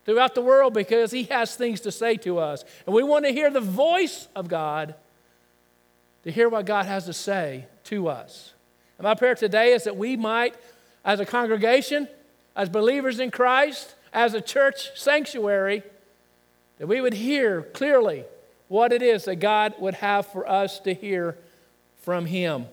throughout 0.06 0.34
the 0.34 0.40
world 0.40 0.72
because 0.72 1.10
he 1.10 1.24
has 1.24 1.54
things 1.54 1.82
to 1.82 1.92
say 1.92 2.16
to 2.16 2.38
us. 2.38 2.64
And 2.86 2.94
we 2.94 3.02
want 3.02 3.26
to 3.26 3.30
hear 3.30 3.50
the 3.50 3.60
voice 3.60 4.26
of 4.34 4.48
God, 4.48 4.94
to 6.22 6.32
hear 6.32 6.48
what 6.48 6.64
God 6.64 6.86
has 6.86 7.04
to 7.04 7.12
say 7.12 7.66
to 7.84 8.08
us. 8.08 8.54
And 8.96 9.04
my 9.04 9.14
prayer 9.14 9.34
today 9.34 9.74
is 9.74 9.84
that 9.84 9.98
we 9.98 10.16
might, 10.16 10.54
as 11.04 11.20
a 11.20 11.26
congregation, 11.26 12.08
as 12.56 12.70
believers 12.70 13.20
in 13.20 13.30
Christ, 13.30 13.94
as 14.14 14.32
a 14.32 14.40
church 14.40 14.98
sanctuary, 14.98 15.82
that 16.78 16.86
we 16.86 17.02
would 17.02 17.12
hear 17.12 17.60
clearly 17.60 18.24
what 18.68 18.94
it 18.94 19.02
is 19.02 19.26
that 19.26 19.36
God 19.36 19.74
would 19.78 19.96
have 19.96 20.26
for 20.26 20.48
us 20.48 20.80
to 20.80 20.94
hear 20.94 21.36
from 22.00 22.24
Him. 22.24 22.64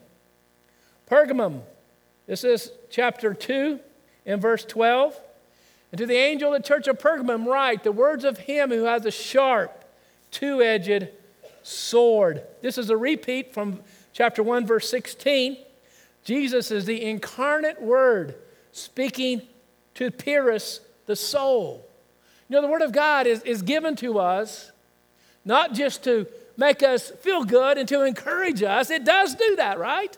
Pergamum, 1.09 1.63
this 2.31 2.45
is 2.45 2.71
chapter 2.89 3.33
2 3.33 3.77
in 4.25 4.39
verse 4.39 4.63
12. 4.63 5.19
And 5.91 5.99
to 5.99 6.05
the 6.05 6.15
angel 6.15 6.53
of 6.53 6.63
the 6.63 6.65
church 6.65 6.87
of 6.87 6.97
Pergamum, 6.97 7.45
write 7.45 7.83
the 7.83 7.91
words 7.91 8.23
of 8.23 8.37
him 8.37 8.69
who 8.69 8.85
has 8.85 9.05
a 9.05 9.11
sharp, 9.11 9.83
two 10.31 10.61
edged 10.61 11.09
sword. 11.61 12.41
This 12.61 12.77
is 12.77 12.89
a 12.89 12.95
repeat 12.95 13.53
from 13.53 13.81
chapter 14.13 14.41
1, 14.41 14.65
verse 14.65 14.89
16. 14.89 15.57
Jesus 16.23 16.71
is 16.71 16.85
the 16.85 17.03
incarnate 17.03 17.81
word 17.81 18.35
speaking 18.71 19.41
to 19.95 20.09
pierce 20.09 20.79
the 21.07 21.17
soul. 21.17 21.85
You 22.47 22.55
know, 22.55 22.61
the 22.61 22.69
Word 22.69 22.81
of 22.81 22.93
God 22.93 23.27
is, 23.27 23.41
is 23.43 23.61
given 23.61 23.97
to 23.97 24.19
us 24.19 24.71
not 25.43 25.73
just 25.73 26.05
to 26.05 26.27
make 26.55 26.81
us 26.81 27.09
feel 27.09 27.43
good 27.43 27.77
and 27.77 27.89
to 27.89 28.03
encourage 28.05 28.63
us, 28.63 28.89
it 28.89 29.03
does 29.03 29.35
do 29.35 29.57
that, 29.57 29.77
right? 29.77 30.15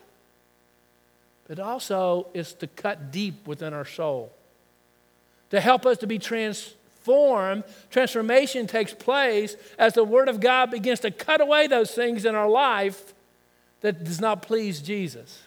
But 1.47 1.59
also 1.59 2.27
is 2.33 2.53
to 2.53 2.67
cut 2.67 3.11
deep 3.11 3.47
within 3.47 3.73
our 3.73 3.85
soul, 3.85 4.31
to 5.49 5.59
help 5.59 5.85
us 5.85 5.97
to 5.99 6.07
be 6.07 6.19
transformed. 6.19 7.63
Transformation 7.91 8.65
takes 8.65 8.93
place 8.93 9.55
as 9.77 9.93
the 9.93 10.03
Word 10.03 10.29
of 10.29 10.39
God 10.39 10.71
begins 10.71 11.01
to 11.01 11.11
cut 11.11 11.41
away 11.41 11.67
those 11.67 11.91
things 11.91 12.25
in 12.25 12.33
our 12.35 12.49
life 12.49 13.13
that 13.81 14.03
does 14.03 14.21
not 14.21 14.41
please 14.41 14.81
Jesus. 14.81 15.43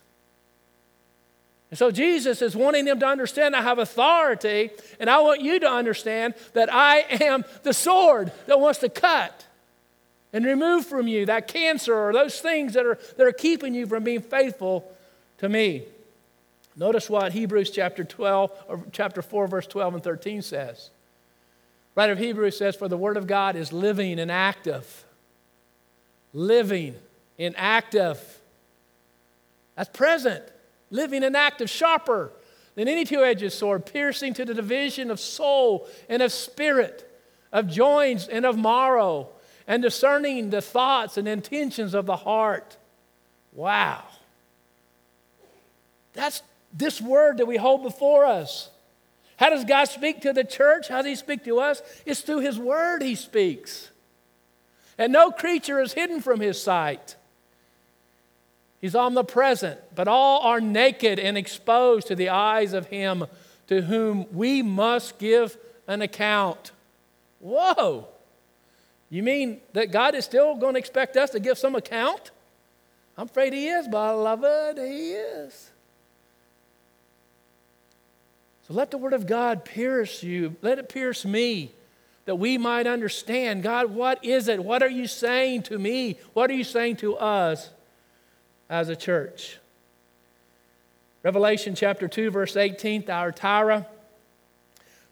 And 1.71 1.79
so 1.79 1.91
Jesus 1.91 2.43
is 2.43 2.55
wanting 2.55 2.85
them 2.85 3.01
to 3.01 3.07
understand 3.07 3.57
I 3.57 3.63
have 3.63 3.79
authority, 3.79 4.71
and 5.01 5.11
I 5.11 5.19
want 5.21 5.41
you 5.41 5.59
to 5.61 5.69
understand 5.69 6.35
that 6.53 6.73
I 6.73 6.99
am 7.21 7.45
the 7.65 7.73
sword 7.73 8.33
that 8.47 8.61
wants 8.61 8.79
to 8.81 8.89
cut 8.89 9.45
and 10.33 10.45
remove 10.45 10.87
from 10.87 11.09
you 11.09 11.27
that 11.27 11.49
cancer 11.49 11.95
or 11.95 12.13
those 12.13 12.41
things 12.41 12.75
that 12.75 12.87
are, 12.87 12.99
that 13.17 13.27
are 13.27 13.33
keeping 13.33 13.75
you 13.75 13.87
from 13.87 14.05
being 14.05 14.21
faithful 14.21 14.91
to 15.39 15.49
me. 15.49 15.85
Notice 16.77 17.09
what 17.09 17.33
Hebrews 17.33 17.71
chapter 17.71 18.05
12 18.05 18.53
or 18.69 18.83
chapter 18.93 19.23
4 19.23 19.47
verse 19.49 19.67
12 19.67 19.95
and 19.95 20.05
13 20.05 20.43
says. 20.43 20.91
Writer 21.95 22.13
of 22.13 22.19
Hebrews 22.19 22.59
says 22.59 22.77
for 22.77 22.89
the 22.89 22.97
word 22.97 23.17
of 23.17 23.27
God 23.27 23.57
is 23.57 23.73
living 23.73 24.19
and 24.19 24.31
active. 24.31 25.05
Living 26.35 26.95
and 27.39 27.55
active. 27.57 28.21
That's 29.75 29.89
present 29.89 30.45
living 30.91 31.25
and 31.25 31.37
active, 31.37 31.71
sharper 31.71 32.33
than 32.75 32.89
any 32.89 33.05
two 33.05 33.25
edged 33.25 33.53
sword, 33.53 33.87
piercing 33.87 34.35
to 34.35 34.45
the 34.45 34.55
division 34.55 35.11
of 35.11 35.19
soul 35.19 35.89
and 36.09 36.23
of 36.23 36.33
spirit, 36.33 37.11
of 37.53 37.69
joints 37.69 38.29
and 38.29 38.45
of 38.45 38.59
marrow, 38.59 39.29
and 39.67 39.83
discerning 39.83 40.51
the 40.51 40.63
thoughts 40.63 41.17
and 41.17 41.27
intentions 41.27 41.95
of 41.95 42.07
the 42.07 42.17
heart. 42.17 42.77
Wow. 43.53 44.05
That's 46.17 46.43
this 46.73 47.01
word 47.01 47.39
that 47.39 47.47
we 47.47 47.57
hold 47.57 47.83
before 47.83 48.25
us. 48.25 48.71
How 49.37 49.51
does 49.51 49.65
God 49.65 49.85
speak 49.85 50.23
to 50.23 50.33
the 50.33 50.45
church? 50.45 50.89
How 50.89 50.97
does 50.99 51.07
He 51.07 51.15
speak 51.15 51.45
to 51.45 51.61
us? 51.61 51.83
It's 52.05 52.21
through 52.21 52.41
His 52.41 52.59
word 52.59 53.03
He 53.03 53.15
speaks. 53.15 53.91
And 54.99 55.13
no 55.13 55.31
creature 55.31 55.79
is 55.81 55.93
hidden 55.93 56.21
from 56.21 56.41
His 56.41 56.61
sight. 56.61 57.17
He's 58.81 58.97
omnipresent, 58.97 59.79
but 59.95 60.09
all 60.09 60.41
are 60.41 60.61
naked 60.61 61.19
and 61.19 61.37
exposed 61.37 62.09
to 62.09 62.15
the 62.15 62.31
eyes 62.31 62.73
of 62.73 62.87
Him 62.87 63.27
to 63.69 63.83
whom 63.83 64.27
we 64.33 64.63
must 64.63 65.19
give 65.19 65.57
an 65.87 66.03
account. 66.03 66.73
Whoa! 67.41 68.09
You 69.11 69.23
mean 69.23 69.61
that 69.73 69.91
God 69.91 70.15
is 70.15 70.25
still 70.25 70.57
going 70.57 70.75
to 70.75 70.79
expect 70.79 71.17
us 71.17 71.31
to 71.31 71.41
give 71.41 71.59
some 71.59 71.75
account? 71.75 72.31
I'm 73.19 73.27
afraid 73.27 73.53
He 73.53 73.69
is, 73.69 73.87
beloved. 73.87 74.79
He 74.79 75.13
is. 75.13 75.71
So 78.67 78.75
let 78.75 78.91
the 78.91 78.99
Word 78.99 79.13
of 79.13 79.27
God 79.27 79.65
pierce 79.65 80.23
you. 80.23 80.57
Let 80.63 80.79
it 80.79 80.89
pierce 80.89 81.25
me 81.25 81.73
that 82.25 82.37
we 82.37 82.59
might 82.59 82.87
understand 82.87 83.63
God, 83.63 83.93
what 83.93 84.25
is 84.25 84.49
it? 84.49 84.65
What 84.65 84.83
are 84.83 84.89
you 84.89 85.07
saying 85.07 85.63
to 85.65 85.79
me? 85.79 86.19
What 86.33 86.51
are 86.51 86.55
you 86.55 86.65
saying 86.65 86.97
to 86.97 87.17
us? 87.17 87.71
as 88.69 88.89
a 88.89 88.97
church. 88.97 89.59
Revelation 91.23 91.75
chapter 91.75 92.09
2, 92.09 92.31
verse 92.31 92.57
18, 92.57 93.03
Thyatira. 93.03 93.87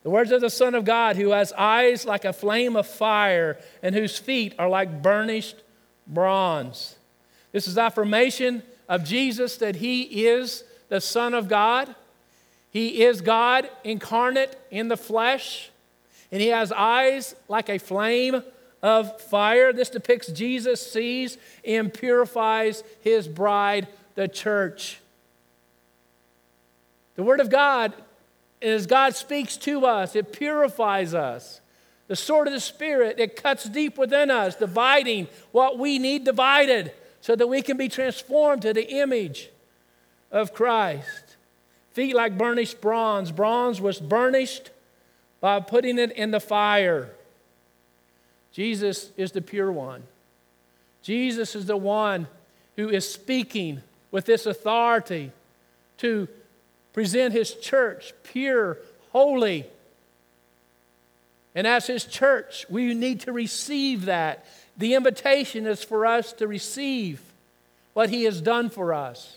The 0.02 0.10
words 0.10 0.30
of 0.32 0.40
the 0.40 0.50
Son 0.50 0.74
of 0.74 0.84
God, 0.84 1.16
who 1.16 1.30
has 1.30 1.52
eyes 1.52 2.04
like 2.04 2.24
a 2.24 2.32
flame 2.32 2.76
of 2.76 2.86
fire 2.86 3.58
and 3.82 3.94
whose 3.94 4.18
feet 4.18 4.54
are 4.58 4.68
like 4.68 5.02
burnished 5.02 5.56
bronze. 6.06 6.96
This 7.52 7.66
is 7.66 7.78
affirmation 7.78 8.62
of 8.88 9.04
Jesus 9.04 9.56
that 9.58 9.76
he 9.76 10.02
is 10.26 10.62
the 10.88 11.00
Son 11.00 11.32
of 11.32 11.48
God. 11.48 11.94
He 12.74 13.04
is 13.04 13.20
God 13.20 13.70
incarnate 13.84 14.56
in 14.68 14.88
the 14.88 14.96
flesh, 14.96 15.70
and 16.32 16.42
he 16.42 16.48
has 16.48 16.72
eyes 16.72 17.36
like 17.46 17.70
a 17.70 17.78
flame 17.78 18.42
of 18.82 19.20
fire. 19.20 19.72
This 19.72 19.90
depicts 19.90 20.26
Jesus 20.26 20.84
sees 20.84 21.38
and 21.64 21.94
purifies 21.94 22.82
his 23.00 23.28
bride, 23.28 23.86
the 24.16 24.26
church. 24.26 24.98
The 27.14 27.22
Word 27.22 27.38
of 27.38 27.48
God, 27.48 27.92
as 28.60 28.86
God 28.86 29.14
speaks 29.14 29.56
to 29.58 29.86
us, 29.86 30.16
it 30.16 30.32
purifies 30.32 31.14
us. 31.14 31.60
The 32.08 32.16
sword 32.16 32.48
of 32.48 32.54
the 32.54 32.60
Spirit, 32.60 33.20
it 33.20 33.40
cuts 33.40 33.68
deep 33.68 33.96
within 33.96 34.32
us, 34.32 34.56
dividing 34.56 35.28
what 35.52 35.78
we 35.78 36.00
need 36.00 36.24
divided 36.24 36.90
so 37.20 37.36
that 37.36 37.46
we 37.46 37.62
can 37.62 37.76
be 37.76 37.88
transformed 37.88 38.62
to 38.62 38.72
the 38.72 38.90
image 38.96 39.50
of 40.32 40.52
Christ. 40.52 41.23
Feet 41.94 42.16
like 42.16 42.36
burnished 42.36 42.80
bronze. 42.80 43.30
Bronze 43.30 43.80
was 43.80 44.00
burnished 44.00 44.70
by 45.40 45.60
putting 45.60 45.96
it 45.96 46.10
in 46.10 46.32
the 46.32 46.40
fire. 46.40 47.10
Jesus 48.50 49.12
is 49.16 49.30
the 49.30 49.40
pure 49.40 49.70
one. 49.70 50.02
Jesus 51.02 51.54
is 51.54 51.66
the 51.66 51.76
one 51.76 52.26
who 52.74 52.88
is 52.88 53.08
speaking 53.08 53.80
with 54.10 54.24
this 54.24 54.44
authority 54.44 55.30
to 55.98 56.26
present 56.92 57.32
his 57.32 57.54
church 57.54 58.12
pure, 58.24 58.78
holy. 59.12 59.64
And 61.54 61.64
as 61.64 61.86
his 61.86 62.04
church, 62.06 62.66
we 62.68 62.92
need 62.92 63.20
to 63.20 63.32
receive 63.32 64.06
that. 64.06 64.44
The 64.76 64.94
invitation 64.94 65.64
is 65.64 65.84
for 65.84 66.06
us 66.06 66.32
to 66.34 66.48
receive 66.48 67.20
what 67.92 68.10
he 68.10 68.24
has 68.24 68.40
done 68.40 68.68
for 68.68 68.92
us. 68.92 69.36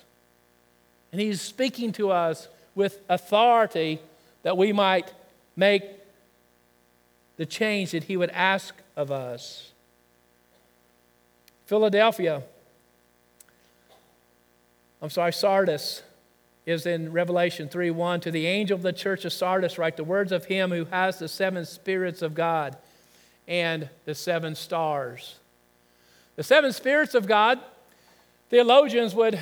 And 1.11 1.21
he's 1.21 1.41
speaking 1.41 1.91
to 1.93 2.11
us 2.11 2.47
with 2.75 2.99
authority 3.09 3.99
that 4.43 4.57
we 4.57 4.71
might 4.71 5.13
make 5.55 5.83
the 7.37 7.45
change 7.45 7.91
that 7.91 8.05
He 8.05 8.17
would 8.17 8.29
ask 8.31 8.73
of 8.95 9.11
us. 9.11 9.71
Philadelphia, 11.65 12.43
I'm 15.01 15.09
sorry, 15.09 15.33
Sardis 15.33 16.01
is 16.65 16.85
in 16.85 17.11
Revelation 17.11 17.69
3 17.69 17.91
1. 17.91 18.21
To 18.21 18.31
the 18.31 18.47
angel 18.47 18.75
of 18.75 18.81
the 18.81 18.93
church 18.93 19.25
of 19.25 19.33
Sardis, 19.33 19.77
write 19.77 19.97
the 19.97 20.03
words 20.03 20.31
of 20.31 20.45
him 20.45 20.71
who 20.71 20.85
has 20.85 21.19
the 21.19 21.27
seven 21.27 21.65
spirits 21.65 22.21
of 22.21 22.33
God 22.33 22.77
and 23.47 23.89
the 24.05 24.15
seven 24.15 24.55
stars. 24.55 25.35
The 26.35 26.43
seven 26.43 26.73
spirits 26.73 27.15
of 27.15 27.27
God, 27.27 27.59
theologians 28.49 29.15
would 29.15 29.39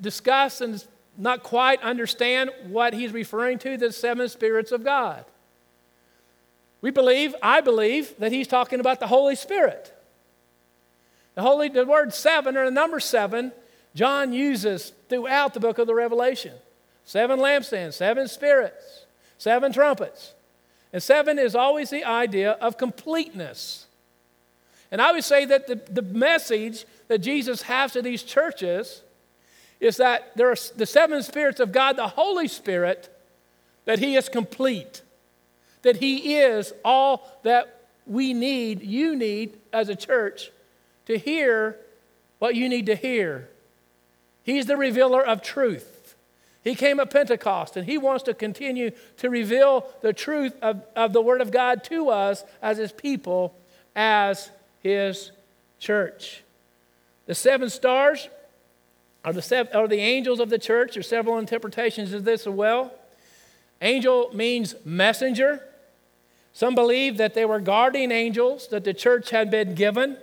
discuss 0.00 0.60
and 0.60 0.84
not 1.18 1.42
quite 1.42 1.82
understand 1.82 2.50
what 2.68 2.94
he's 2.94 3.12
referring 3.12 3.58
to 3.58 3.76
the 3.76 3.92
seven 3.92 4.28
spirits 4.28 4.72
of 4.72 4.84
God. 4.84 5.24
We 6.80 6.90
believe, 6.90 7.34
I 7.42 7.60
believe, 7.60 8.16
that 8.18 8.30
he's 8.30 8.46
talking 8.46 8.78
about 8.78 9.00
the 9.00 9.08
Holy 9.08 9.34
Spirit. 9.34 9.92
The, 11.34 11.42
Holy, 11.42 11.68
the 11.68 11.84
word 11.84 12.14
seven 12.14 12.56
or 12.56 12.64
the 12.64 12.70
number 12.70 13.00
seven 13.00 13.52
John 13.94 14.32
uses 14.32 14.92
throughout 15.08 15.54
the 15.54 15.60
book 15.60 15.78
of 15.78 15.86
the 15.86 15.94
Revelation 15.94 16.52
seven 17.04 17.40
lampstands, 17.40 17.94
seven 17.94 18.28
spirits, 18.28 19.06
seven 19.38 19.72
trumpets. 19.72 20.34
And 20.92 21.02
seven 21.02 21.38
is 21.38 21.54
always 21.54 21.90
the 21.90 22.04
idea 22.04 22.52
of 22.52 22.78
completeness. 22.78 23.86
And 24.90 25.02
I 25.02 25.12
would 25.12 25.24
say 25.24 25.44
that 25.46 25.66
the, 25.66 25.76
the 25.90 26.02
message 26.02 26.86
that 27.08 27.18
Jesus 27.18 27.62
has 27.62 27.92
to 27.92 28.02
these 28.02 28.22
churches 28.22 29.02
is 29.80 29.96
that 29.98 30.36
there 30.36 30.50
are 30.50 30.56
the 30.76 30.86
seven 30.86 31.22
spirits 31.22 31.60
of 31.60 31.72
God, 31.72 31.96
the 31.96 32.08
Holy 32.08 32.48
Spirit, 32.48 33.14
that 33.84 33.98
He 33.98 34.16
is 34.16 34.28
complete, 34.28 35.02
that 35.82 35.96
He 35.96 36.36
is 36.36 36.72
all 36.84 37.38
that 37.44 37.82
we 38.06 38.32
need, 38.34 38.82
you 38.82 39.14
need 39.14 39.58
as 39.72 39.88
a 39.88 39.96
church 39.96 40.50
to 41.06 41.18
hear 41.18 41.76
what 42.38 42.54
you 42.54 42.68
need 42.68 42.86
to 42.86 42.94
hear 42.94 43.48
He's 44.48 44.64
the 44.64 44.78
revealer 44.78 45.22
of 45.22 45.42
truth. 45.42 46.14
He 46.64 46.74
came 46.74 47.00
at 47.00 47.10
Pentecost 47.10 47.76
and 47.76 47.86
he 47.86 47.98
wants 47.98 48.24
to 48.24 48.32
continue 48.32 48.92
to 49.18 49.28
reveal 49.28 49.86
the 50.00 50.14
truth 50.14 50.54
of, 50.62 50.82
of 50.96 51.12
the 51.12 51.20
Word 51.20 51.42
of 51.42 51.50
God 51.50 51.84
to 51.84 52.08
us 52.08 52.44
as 52.62 52.78
his 52.78 52.90
people, 52.90 53.54
as 53.94 54.50
his 54.80 55.32
church. 55.78 56.42
The 57.26 57.34
seven 57.34 57.68
stars 57.68 58.30
are 59.28 59.32
the, 59.32 59.68
are 59.76 59.88
the 59.88 60.00
angels 60.00 60.40
of 60.40 60.48
the 60.48 60.58
church. 60.58 60.94
There's 60.94 61.08
several 61.08 61.38
interpretations 61.38 62.12
of 62.12 62.24
this 62.24 62.46
as 62.46 62.52
well. 62.52 62.92
Angel 63.82 64.30
means 64.32 64.74
messenger. 64.84 65.62
Some 66.52 66.74
believe 66.74 67.18
that 67.18 67.34
they 67.34 67.44
were 67.44 67.60
guardian 67.60 68.10
angels 68.10 68.68
that 68.68 68.84
the 68.84 68.94
church 68.94 69.30
had 69.30 69.50
been 69.50 69.74
given. 69.74 70.16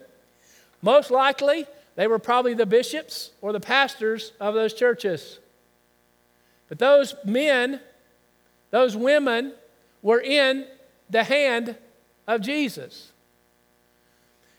Most 0.82 1.12
likely, 1.12 1.66
they 1.96 2.08
were 2.08 2.20
probably 2.20 2.54
the 2.54 2.66
bishops 2.66 3.32
or 3.42 3.54
the 3.54 3.60
pastors 3.60 4.34
of 4.40 4.54
those 4.54 4.74
churches. 4.74 5.40
But 6.68 6.80
those 6.80 7.16
men, 7.24 7.80
those 8.72 8.98
women, 8.98 9.54
were 10.02 10.20
in 10.20 10.66
the 11.10 11.24
hand 11.24 11.76
of 12.28 12.42
Jesus. 12.42 13.12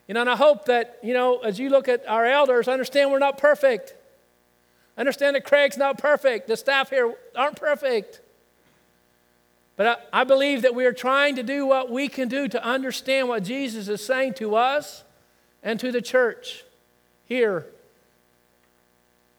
You 0.07 0.15
know, 0.15 0.21
and 0.21 0.31
I 0.31 0.37
hope 0.37 0.67
that, 0.67 0.99
you 1.03 1.13
know, 1.13 1.39
as 1.39 1.59
you 1.59 1.69
look 1.69 1.89
at 1.89 2.09
our 2.09 2.25
elders, 2.25 2.69
understand 2.69 3.11
we're 3.11 3.19
not 3.19 3.39
perfect. 3.39 3.95
Understand 4.99 5.37
that 5.37 5.45
Craig's 5.45 5.77
not 5.77 5.99
perfect. 5.99 6.49
The 6.49 6.57
staff 6.57 6.91
here 6.91 7.15
aren't 7.35 7.57
perfect. 7.57 8.21
But 9.77 9.87
I, 10.13 10.21
I 10.21 10.25
believe 10.25 10.63
that 10.63 10.75
we 10.75 10.87
are 10.87 10.93
trying 10.93 11.37
to 11.37 11.43
do 11.43 11.67
what 11.67 11.91
we 11.91 12.09
can 12.09 12.29
do 12.29 12.49
to 12.49 12.65
understand 12.65 13.29
what 13.29 13.45
Jesus 13.45 13.89
is 13.89 14.05
saying 14.05 14.35
to 14.35 14.57
us 14.57 15.05
and 15.63 15.79
to 15.81 15.93
the 15.93 16.01
church 16.01 16.65
here 17.27 17.67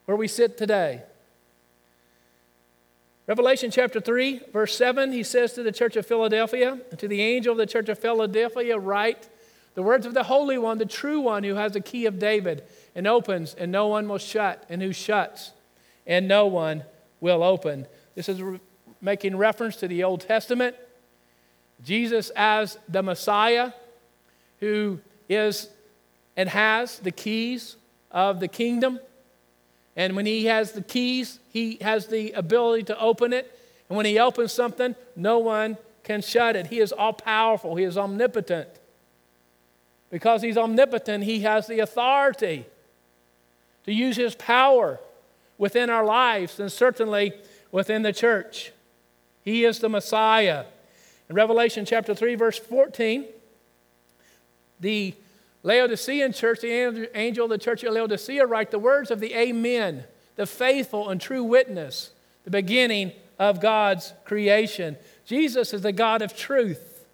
where 0.05 0.17
we 0.17 0.27
sit 0.27 0.57
today. 0.57 1.01
Revelation 3.25 3.71
chapter 3.71 3.99
3, 3.99 4.41
verse 4.53 4.77
7, 4.77 5.11
he 5.11 5.21
says 5.21 5.51
to 5.53 5.63
the 5.63 5.71
church 5.71 5.97
of 5.97 6.05
Philadelphia, 6.05 6.79
to 6.97 7.07
the 7.09 7.21
angel 7.21 7.51
of 7.51 7.57
the 7.57 7.65
church 7.65 7.89
of 7.89 7.99
Philadelphia, 7.99 8.79
write 8.79 9.27
the 9.73 9.83
words 9.83 10.05
of 10.05 10.13
the 10.13 10.23
Holy 10.23 10.57
One, 10.57 10.77
the 10.77 10.85
true 10.85 11.19
one 11.19 11.43
who 11.43 11.55
has 11.55 11.73
the 11.73 11.81
key 11.81 12.05
of 12.05 12.19
David, 12.19 12.63
and 12.97 13.05
opens, 13.05 13.53
and 13.53 13.71
no 13.71 13.87
one 13.87 14.09
will 14.09 14.17
shut, 14.17 14.65
and 14.69 14.81
who 14.81 14.91
shuts, 14.91 15.51
and 16.07 16.27
no 16.27 16.47
one 16.47 16.83
will 17.21 17.43
open. 17.43 17.85
This 18.15 18.27
is 18.27 18.41
re- 18.41 18.59
making 18.99 19.37
reference 19.37 19.75
to 19.77 19.87
the 19.87 20.03
Old 20.03 20.21
Testament. 20.21 20.75
Jesus 21.85 22.31
as 22.35 22.79
the 22.89 23.03
Messiah, 23.03 23.71
who 24.59 24.99
is 25.29 25.69
and 26.35 26.49
has 26.49 26.97
the 26.97 27.11
keys 27.11 27.75
of 28.11 28.39
the 28.39 28.47
kingdom. 28.47 28.99
And 29.95 30.15
when 30.15 30.25
he 30.25 30.45
has 30.45 30.71
the 30.71 30.81
keys, 30.81 31.39
he 31.53 31.77
has 31.81 32.07
the 32.07 32.31
ability 32.31 32.83
to 32.85 32.99
open 32.99 33.31
it. 33.31 33.59
And 33.89 33.97
when 33.97 34.07
he 34.07 34.17
opens 34.17 34.53
something, 34.53 34.95
no 35.15 35.37
one 35.37 35.77
can 36.03 36.23
shut 36.23 36.55
it. 36.55 36.67
He 36.67 36.79
is 36.79 36.91
all 36.91 37.13
powerful, 37.13 37.75
he 37.75 37.83
is 37.83 37.95
omnipotent. 37.95 38.69
Because 40.09 40.41
he's 40.41 40.57
omnipotent, 40.57 41.25
he 41.25 41.41
has 41.41 41.67
the 41.67 41.79
authority 41.79 42.65
to 43.87 43.93
use 43.93 44.17
his 44.17 44.35
power 44.35 44.99
within 45.57 45.89
our 45.89 46.05
lives 46.05 46.59
and 46.59 46.71
certainly 46.71 47.31
within 47.71 48.03
the 48.03 48.11
church. 48.11 48.73
He 49.43 49.63
is 49.63 49.79
the 49.79 49.87
Messiah. 49.87 50.65
In 51.29 51.35
Revelation 51.35 51.85
chapter 51.85 52.13
3, 52.13 52.35
verse 52.35 52.59
14, 52.59 53.25
the 54.81 55.15
Laodicean 55.63 56.33
church, 56.33 56.59
the 56.61 57.17
angel 57.17 57.45
of 57.45 57.49
the 57.49 57.57
church 57.57 57.83
of 57.85 57.93
Laodicea, 57.93 58.45
write 58.45 58.71
the 58.71 58.79
words 58.79 59.09
of 59.09 59.21
the 59.21 59.33
Amen, 59.33 60.03
the 60.35 60.45
faithful 60.45 61.09
and 61.09 61.21
true 61.21 61.43
witness, 61.43 62.11
the 62.43 62.51
beginning 62.51 63.13
of 63.39 63.61
God's 63.61 64.13
creation. 64.25 64.97
Jesus 65.25 65.73
is 65.73 65.81
the 65.81 65.93
God 65.93 66.21
of 66.21 66.35
truth. 66.35 67.05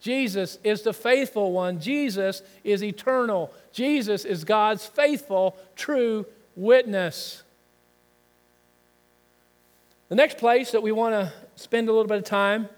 Jesus 0.00 0.58
is 0.64 0.82
the 0.82 0.92
faithful 0.92 1.52
one. 1.52 1.80
Jesus 1.80 2.42
is 2.64 2.82
eternal. 2.82 3.52
Jesus 3.76 4.24
is 4.24 4.42
God's 4.42 4.86
faithful, 4.86 5.54
true 5.76 6.24
witness. 6.56 7.42
The 10.08 10.14
next 10.14 10.38
place 10.38 10.70
that 10.70 10.82
we 10.82 10.92
want 10.92 11.12
to 11.12 11.30
spend 11.56 11.86
a 11.90 11.92
little 11.92 12.08
bit 12.08 12.16
of 12.16 12.24
time 12.24 12.70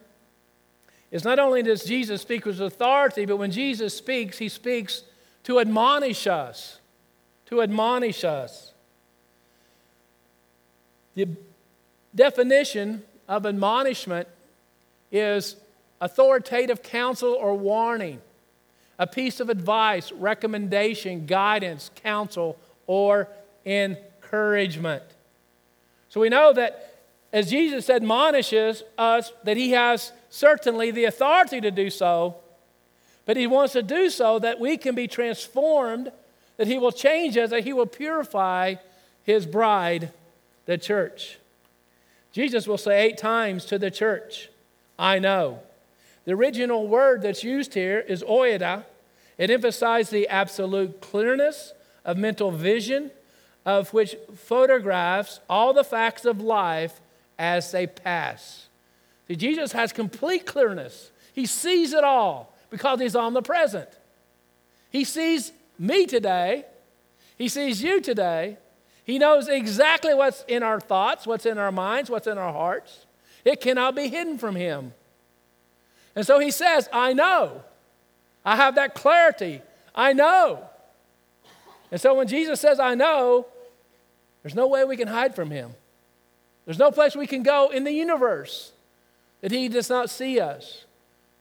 is 1.13 1.23
not 1.23 1.39
only 1.39 1.63
does 1.63 1.85
Jesus 1.85 2.21
speak 2.21 2.45
with 2.45 2.61
authority, 2.61 3.27
but 3.27 3.37
when 3.37 3.53
Jesus 3.53 3.97
speaks, 3.97 4.39
he 4.39 4.49
speaks 4.49 5.05
to 5.45 5.61
admonish 5.61 6.27
us. 6.27 6.81
To 7.47 7.63
admonish 7.63 8.25
us. 8.25 8.73
The 11.15 11.29
definition 12.13 13.05
of 13.29 13.47
admonishment 13.47 14.27
is 15.13 15.55
authoritative 16.01 16.83
counsel 16.83 17.35
or 17.35 17.55
warning, 17.55 18.21
a 18.99 19.07
piece 19.07 19.41
of 19.41 19.49
advice, 19.49 20.11
recommendation, 20.13 21.27
guidance, 21.27 21.91
counsel, 21.97 22.59
or 22.87 23.29
encouragement. 23.65 25.05
So 26.09 26.21
we 26.21 26.29
know 26.29 26.53
that 26.53 26.95
as 27.33 27.51
Jesus 27.51 27.91
admonishes 27.91 28.83
us, 28.97 29.33
that 29.45 29.57
he 29.57 29.73
has 29.73 30.13
certainly 30.31 30.91
the 30.91 31.05
authority 31.05 31.61
to 31.61 31.71
do 31.71 31.91
so, 31.91 32.37
but 33.29 33.37
He 33.37 33.47
wants 33.47 33.75
to 33.75 33.83
do 33.83 34.09
so 34.09 34.39
that 34.39 34.59
we 34.59 34.79
can 34.79 34.95
be 34.95 35.07
transformed, 35.07 36.11
that 36.57 36.67
He 36.67 36.79
will 36.79 36.91
change 36.91 37.37
us, 37.37 37.51
that 37.51 37.65
He 37.65 37.75
will 37.75 37.85
purify 37.85 38.77
His 39.23 39.45
bride, 39.45 40.13
the 40.65 40.79
church. 40.79 41.39
Jesus 42.33 42.67
will 42.67 42.79
say 42.79 43.05
eight 43.05 43.19
times 43.19 43.67
to 43.67 43.79
the 43.79 43.91
church, 43.91 44.49
I 44.99 45.19
know. 45.19 45.61
The 46.29 46.35
original 46.35 46.87
word 46.87 47.23
that's 47.23 47.43
used 47.43 47.73
here 47.73 48.01
is 48.01 48.23
oida. 48.23 48.85
It 49.39 49.51
emphasizes 49.51 50.11
the 50.11 50.29
absolute 50.29 51.01
clearness 51.01 51.73
of 52.05 52.19
mental 52.19 52.51
vision, 52.51 53.11
of 53.65 53.95
which 53.95 54.15
photographs 54.37 55.41
all 55.49 55.73
the 55.73 55.85
facts 55.85 56.27
of 56.27 56.43
life 56.43 57.01
as 57.39 57.73
they 57.73 57.87
pass. 57.87 58.69
See, 59.27 59.37
Jesus 59.37 59.73
has 59.73 59.91
complete 59.91 60.45
clearness. 60.45 61.13
He 61.33 61.47
sees 61.47 61.95
it 61.95 62.05
all 62.05 62.55
because 62.69 63.01
He's 63.01 63.17
omnipresent. 63.17 63.89
He 64.91 65.05
sees 65.05 65.51
me 65.79 66.05
today, 66.05 66.67
He 67.39 67.49
sees 67.49 67.83
you 67.83 68.03
today. 68.03 68.59
He 69.03 69.19
knows 69.19 69.49
exactly 69.49 70.13
what's 70.13 70.45
in 70.47 70.63
our 70.63 70.79
thoughts, 70.79 71.27
what's 71.27 71.47
in 71.47 71.57
our 71.57 71.73
minds, 71.73 72.11
what's 72.11 72.27
in 72.27 72.37
our 72.37 72.53
hearts. 72.53 73.07
It 73.47 73.63
cannot 73.63 73.97
be 73.97 74.09
hidden 74.09 74.37
from 74.37 74.57
Him. 74.57 74.93
And 76.19 76.27
so 76.27 76.41
He 76.41 76.51
says, 76.51 76.89
I 76.93 77.13
know. 77.13 77.63
I 78.45 78.57
have 78.57 78.75
that 78.75 78.93
clarity. 78.97 79.63
I 79.95 80.15
know. 80.15 80.65
And 81.93 82.01
so 82.01 82.13
when 82.17 82.27
Jesus 82.27 82.61
says, 82.61 82.81
I 82.81 82.97
know, 82.97 83.47
there's 84.43 84.57
no 84.57 84.67
way 84.67 84.85
we 84.85 84.97
can 84.97 85.07
hide 85.07 85.37
from 85.37 85.53
Him. 85.53 85.71
There's 86.65 86.77
no 86.77 86.91
place 86.91 87.15
we 87.15 87.29
can 87.29 87.45
go 87.45 87.69
in 87.69 87.85
the 87.85 87.93
universe 87.93 88.73
that 89.43 89.53
He 89.53 89.69
does 89.69 89.89
not 89.89 90.11
see 90.11 90.41
us 90.41 90.87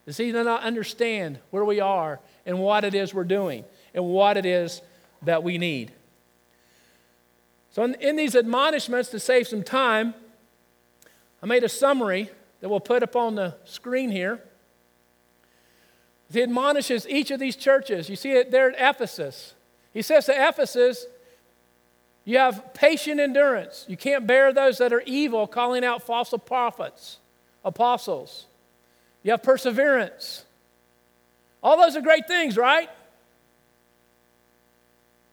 Does 0.05 0.17
he 0.17 0.31
does 0.31 0.45
not 0.45 0.61
understand 0.61 1.39
where 1.49 1.65
we 1.65 1.79
are 1.79 2.19
and 2.45 2.59
what 2.59 2.83
it 2.83 2.93
is 2.93 3.15
we're 3.15 3.23
doing 3.23 3.65
and 3.95 4.05
what 4.05 4.37
it 4.37 4.45
is 4.45 4.83
that 5.23 5.41
we 5.41 5.57
need? 5.57 5.91
So, 7.71 7.83
in, 7.83 7.95
in 7.95 8.15
these 8.15 8.35
admonishments, 8.35 9.09
to 9.09 9.19
save 9.19 9.47
some 9.47 9.63
time, 9.63 10.13
I 11.41 11.47
made 11.47 11.63
a 11.63 11.69
summary 11.69 12.29
that 12.61 12.69
we'll 12.69 12.79
put 12.79 13.01
up 13.01 13.15
on 13.15 13.33
the 13.33 13.55
screen 13.65 14.11
here. 14.11 14.39
He 16.31 16.41
admonishes 16.41 17.07
each 17.07 17.31
of 17.31 17.39
these 17.39 17.55
churches. 17.55 18.09
You 18.09 18.15
see 18.15 18.31
it 18.31 18.51
there 18.51 18.69
at 18.71 18.95
Ephesus. 18.95 19.53
He 19.93 20.01
says 20.01 20.25
to 20.25 20.33
Ephesus, 20.33 21.05
You 22.25 22.37
have 22.37 22.73
patient 22.73 23.19
endurance. 23.19 23.85
You 23.87 23.97
can't 23.97 24.27
bear 24.27 24.51
those 24.51 24.77
that 24.79 24.91
are 24.91 25.03
evil, 25.05 25.47
calling 25.47 25.85
out 25.85 26.03
false 26.03 26.33
prophets, 26.45 27.17
apostles. 27.63 28.45
You 29.23 29.31
have 29.31 29.43
perseverance. 29.43 30.43
All 31.63 31.77
those 31.77 31.95
are 31.95 32.01
great 32.01 32.27
things, 32.27 32.57
right? 32.57 32.89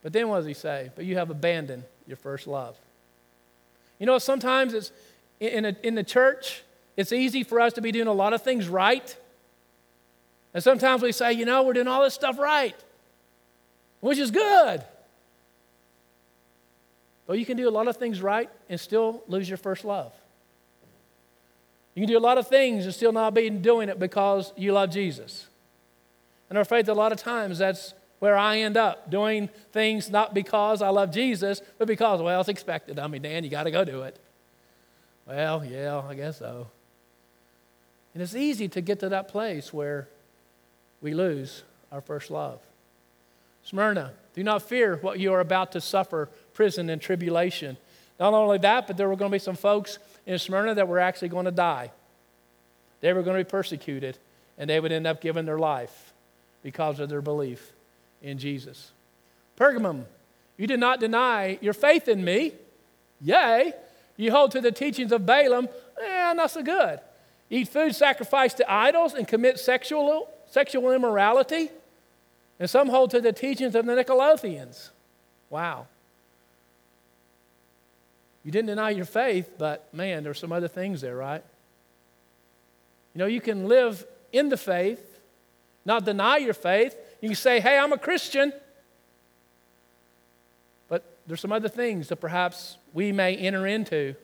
But 0.01 0.13
then 0.13 0.29
what 0.29 0.37
does 0.37 0.45
he 0.45 0.53
say? 0.53 0.91
But 0.95 1.05
you 1.05 1.17
have 1.17 1.29
abandoned 1.29 1.83
your 2.07 2.17
first 2.17 2.47
love. 2.47 2.77
You 3.99 4.05
know, 4.05 4.17
sometimes 4.17 4.73
it's 4.73 4.91
in, 5.39 5.65
a, 5.65 5.75
in 5.83 5.95
the 5.95 6.03
church, 6.03 6.63
it's 6.97 7.11
easy 7.11 7.43
for 7.43 7.59
us 7.59 7.73
to 7.73 7.81
be 7.81 7.91
doing 7.91 8.07
a 8.07 8.13
lot 8.13 8.33
of 8.33 8.41
things 8.41 8.67
right. 8.67 9.15
And 10.55 10.63
sometimes 10.63 11.01
we 11.01 11.11
say, 11.11 11.33
you 11.33 11.43
know, 11.43 11.63
we're 11.63 11.73
doing 11.73 11.89
all 11.89 12.01
this 12.01 12.13
stuff 12.13 12.39
right, 12.39 12.75
which 13.99 14.17
is 14.17 14.31
good. 14.31 14.81
But 17.27 17.39
you 17.39 17.45
can 17.45 17.57
do 17.57 17.67
a 17.67 17.71
lot 17.71 17.89
of 17.89 17.97
things 17.97 18.21
right 18.21 18.49
and 18.69 18.79
still 18.79 19.21
lose 19.27 19.49
your 19.49 19.57
first 19.57 19.83
love. 19.83 20.13
You 21.93 22.01
can 22.03 22.07
do 22.07 22.17
a 22.17 22.21
lot 22.21 22.37
of 22.37 22.47
things 22.47 22.85
and 22.85 22.93
still 22.93 23.11
not 23.11 23.33
be 23.33 23.49
doing 23.49 23.89
it 23.89 23.99
because 23.99 24.53
you 24.55 24.71
love 24.71 24.91
Jesus. 24.91 25.45
And 26.49 26.57
I'm 26.57 26.61
afraid 26.61 26.85
that 26.85 26.93
a 26.93 26.95
lot 26.95 27.11
of 27.11 27.17
times 27.17 27.57
that's 27.57 27.93
where 28.19 28.37
I 28.37 28.59
end 28.59 28.77
up 28.77 29.11
doing 29.11 29.49
things 29.73 30.09
not 30.09 30.33
because 30.33 30.81
I 30.81 30.87
love 30.87 31.11
Jesus, 31.11 31.61
but 31.77 31.89
because, 31.89 32.21
well, 32.21 32.39
it's 32.39 32.47
expected. 32.47 32.97
I 32.97 33.07
mean, 33.07 33.23
Dan, 33.23 33.43
you 33.43 33.49
got 33.49 33.63
to 33.63 33.71
go 33.71 33.83
do 33.83 34.03
it. 34.03 34.17
Well, 35.27 35.65
yeah, 35.65 36.01
I 36.07 36.13
guess 36.13 36.39
so. 36.39 36.67
And 38.13 38.23
it's 38.23 38.35
easy 38.35 38.69
to 38.69 38.79
get 38.79 39.01
to 39.01 39.09
that 39.09 39.27
place 39.27 39.73
where 39.73 40.07
we 41.01 41.13
lose 41.13 41.63
our 41.91 42.01
first 42.01 42.31
love. 42.31 42.59
Smyrna, 43.63 44.11
do 44.35 44.43
not 44.43 44.61
fear 44.61 44.97
what 44.97 45.19
you 45.19 45.33
are 45.33 45.39
about 45.39 45.71
to 45.71 45.81
suffer 45.81 46.29
prison 46.53 46.89
and 46.89 47.01
tribulation. 47.01 47.77
Not 48.19 48.33
only 48.33 48.57
that, 48.59 48.87
but 48.87 48.97
there 48.97 49.09
were 49.09 49.15
going 49.15 49.31
to 49.31 49.35
be 49.35 49.39
some 49.39 49.55
folks 49.55 49.97
in 50.25 50.37
Smyrna 50.39 50.75
that 50.75 50.87
were 50.87 50.99
actually 50.99 51.29
going 51.29 51.45
to 51.45 51.51
die. 51.51 51.91
They 53.01 53.13
were 53.13 53.23
going 53.23 53.37
to 53.37 53.43
be 53.43 53.49
persecuted, 53.49 54.17
and 54.57 54.69
they 54.69 54.79
would 54.79 54.91
end 54.91 55.07
up 55.07 55.21
giving 55.21 55.45
their 55.45 55.59
life 55.59 56.13
because 56.63 56.99
of 56.99 57.09
their 57.09 57.21
belief 57.21 57.73
in 58.21 58.37
Jesus. 58.37 58.91
Pergamum, 59.57 60.05
you 60.57 60.67
did 60.67 60.79
not 60.79 60.99
deny 60.99 61.57
your 61.61 61.73
faith 61.73 62.07
in 62.07 62.23
me. 62.23 62.53
Yea, 63.21 63.73
you 64.17 64.31
hold 64.31 64.51
to 64.51 64.61
the 64.61 64.71
teachings 64.71 65.11
of 65.11 65.25
Balaam. 65.25 65.67
Eh, 66.01 66.33
not 66.33 66.51
so 66.51 66.63
good. 66.63 66.99
Eat 67.49 67.67
food 67.67 67.95
sacrificed 67.95 68.57
to 68.57 68.71
idols 68.71 69.13
and 69.13 69.27
commit 69.27 69.59
sexual, 69.59 70.29
sexual 70.49 70.91
immorality. 70.91 71.69
And 72.59 72.69
some 72.69 72.87
hold 72.87 73.11
to 73.11 73.19
the 73.19 73.33
teachings 73.33 73.75
of 73.75 73.85
the 73.85 73.93
Nicolaitans. 73.93 74.89
Wow. 75.49 75.87
You 78.45 78.51
didn't 78.51 78.67
deny 78.67 78.91
your 78.91 79.05
faith, 79.05 79.49
but 79.57 79.91
man, 79.93 80.23
there's 80.23 80.39
some 80.39 80.51
other 80.51 80.67
things 80.67 81.01
there, 81.01 81.15
right? 81.15 81.43
You 83.13 83.19
know, 83.19 83.25
you 83.25 83.41
can 83.41 83.67
live 83.67 84.05
in 84.31 84.49
the 84.49 84.57
faith, 84.57 85.19
not 85.83 86.05
deny 86.05 86.37
your 86.37 86.53
faith. 86.53 86.95
You 87.21 87.29
can 87.29 87.35
say, 87.35 87.59
hey, 87.59 87.77
I'm 87.77 87.91
a 87.91 87.97
Christian. 87.97 88.53
But 90.87 91.03
there's 91.25 91.41
some 91.41 91.51
other 91.51 91.69
things 91.69 92.09
that 92.09 92.17
perhaps 92.17 92.77
we 92.93 93.11
may 93.11 93.35
enter 93.35 93.65
into 93.65 94.15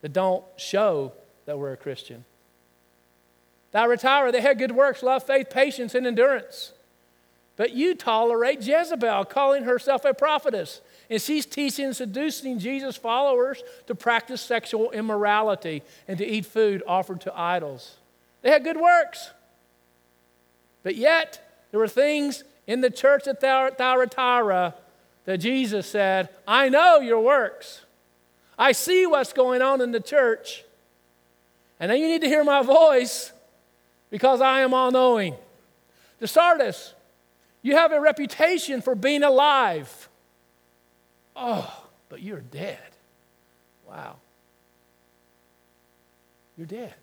that 0.00 0.12
don't 0.12 0.44
show 0.56 1.12
that 1.44 1.58
we're 1.58 1.72
a 1.72 1.76
Christian. 1.76 2.24
Thyatira, 3.72 4.30
they 4.30 4.40
had 4.40 4.58
good 4.58 4.72
works, 4.72 5.02
love, 5.02 5.24
faith, 5.24 5.48
patience, 5.50 5.94
and 5.94 6.06
endurance. 6.06 6.72
But 7.56 7.72
you 7.72 7.94
tolerate 7.94 8.62
Jezebel, 8.62 9.24
calling 9.26 9.64
herself 9.64 10.04
a 10.04 10.14
prophetess. 10.14 10.80
And 11.10 11.20
she's 11.20 11.44
teaching 11.44 11.86
and 11.86 11.96
seducing 11.96 12.58
Jesus' 12.58 12.96
followers 12.96 13.62
to 13.86 13.94
practice 13.94 14.40
sexual 14.40 14.90
immorality 14.90 15.82
and 16.08 16.16
to 16.18 16.26
eat 16.26 16.46
food 16.46 16.82
offered 16.86 17.20
to 17.22 17.38
idols. 17.38 17.96
They 18.42 18.50
had 18.50 18.64
good 18.64 18.78
works. 18.78 19.30
But 20.82 20.96
yet, 20.96 21.66
there 21.70 21.80
were 21.80 21.88
things 21.88 22.44
in 22.66 22.80
the 22.80 22.90
church 22.90 23.26
at 23.26 23.40
Thyatira 23.40 24.74
that 25.24 25.38
Jesus 25.38 25.86
said, 25.86 26.28
I 26.46 26.68
know 26.68 27.00
your 27.00 27.20
works. 27.20 27.82
I 28.58 28.72
see 28.72 29.06
what's 29.06 29.32
going 29.32 29.62
on 29.62 29.80
in 29.80 29.92
the 29.92 30.00
church. 30.00 30.64
And 31.78 31.90
then 31.90 31.98
you 31.98 32.08
need 32.08 32.22
to 32.22 32.28
hear 32.28 32.44
my 32.44 32.62
voice 32.62 33.32
because 34.12 34.42
I 34.42 34.60
am 34.60 34.74
all 34.74 34.90
knowing. 34.90 35.34
To 36.20 36.28
Sardis, 36.28 36.92
you 37.62 37.76
have 37.76 37.92
a 37.92 38.00
reputation 38.00 38.82
for 38.82 38.94
being 38.94 39.22
alive. 39.22 40.08
Oh, 41.34 41.82
but 42.10 42.20
you're 42.20 42.42
dead. 42.42 42.78
Wow. 43.88 44.16
You're 46.58 46.66
dead. 46.66 46.94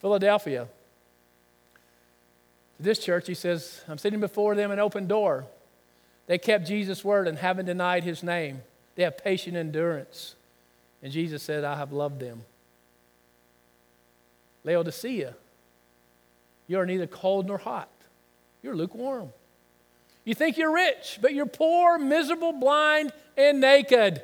Philadelphia. 0.00 0.66
To 2.78 2.82
this 2.82 2.98
church, 2.98 3.26
he 3.26 3.34
says, 3.34 3.82
I'm 3.86 3.98
sitting 3.98 4.20
before 4.20 4.54
them 4.54 4.70
an 4.70 4.78
open 4.78 5.06
door. 5.06 5.44
They 6.26 6.38
kept 6.38 6.66
Jesus' 6.66 7.04
word 7.04 7.28
and 7.28 7.36
haven't 7.36 7.66
denied 7.66 8.04
his 8.04 8.22
name. 8.22 8.62
They 8.94 9.02
have 9.02 9.18
patient 9.18 9.54
endurance. 9.54 10.34
And 11.02 11.12
Jesus 11.12 11.42
said, 11.42 11.62
I 11.62 11.76
have 11.76 11.92
loved 11.92 12.20
them. 12.20 12.42
Laodicea, 14.66 15.34
you 16.66 16.78
are 16.78 16.84
neither 16.84 17.06
cold 17.06 17.46
nor 17.46 17.56
hot. 17.56 17.88
You're 18.62 18.74
lukewarm. 18.74 19.30
You 20.24 20.34
think 20.34 20.58
you're 20.58 20.74
rich, 20.74 21.20
but 21.22 21.32
you're 21.32 21.46
poor, 21.46 21.98
miserable, 21.98 22.52
blind, 22.52 23.12
and 23.36 23.60
naked. 23.60 24.20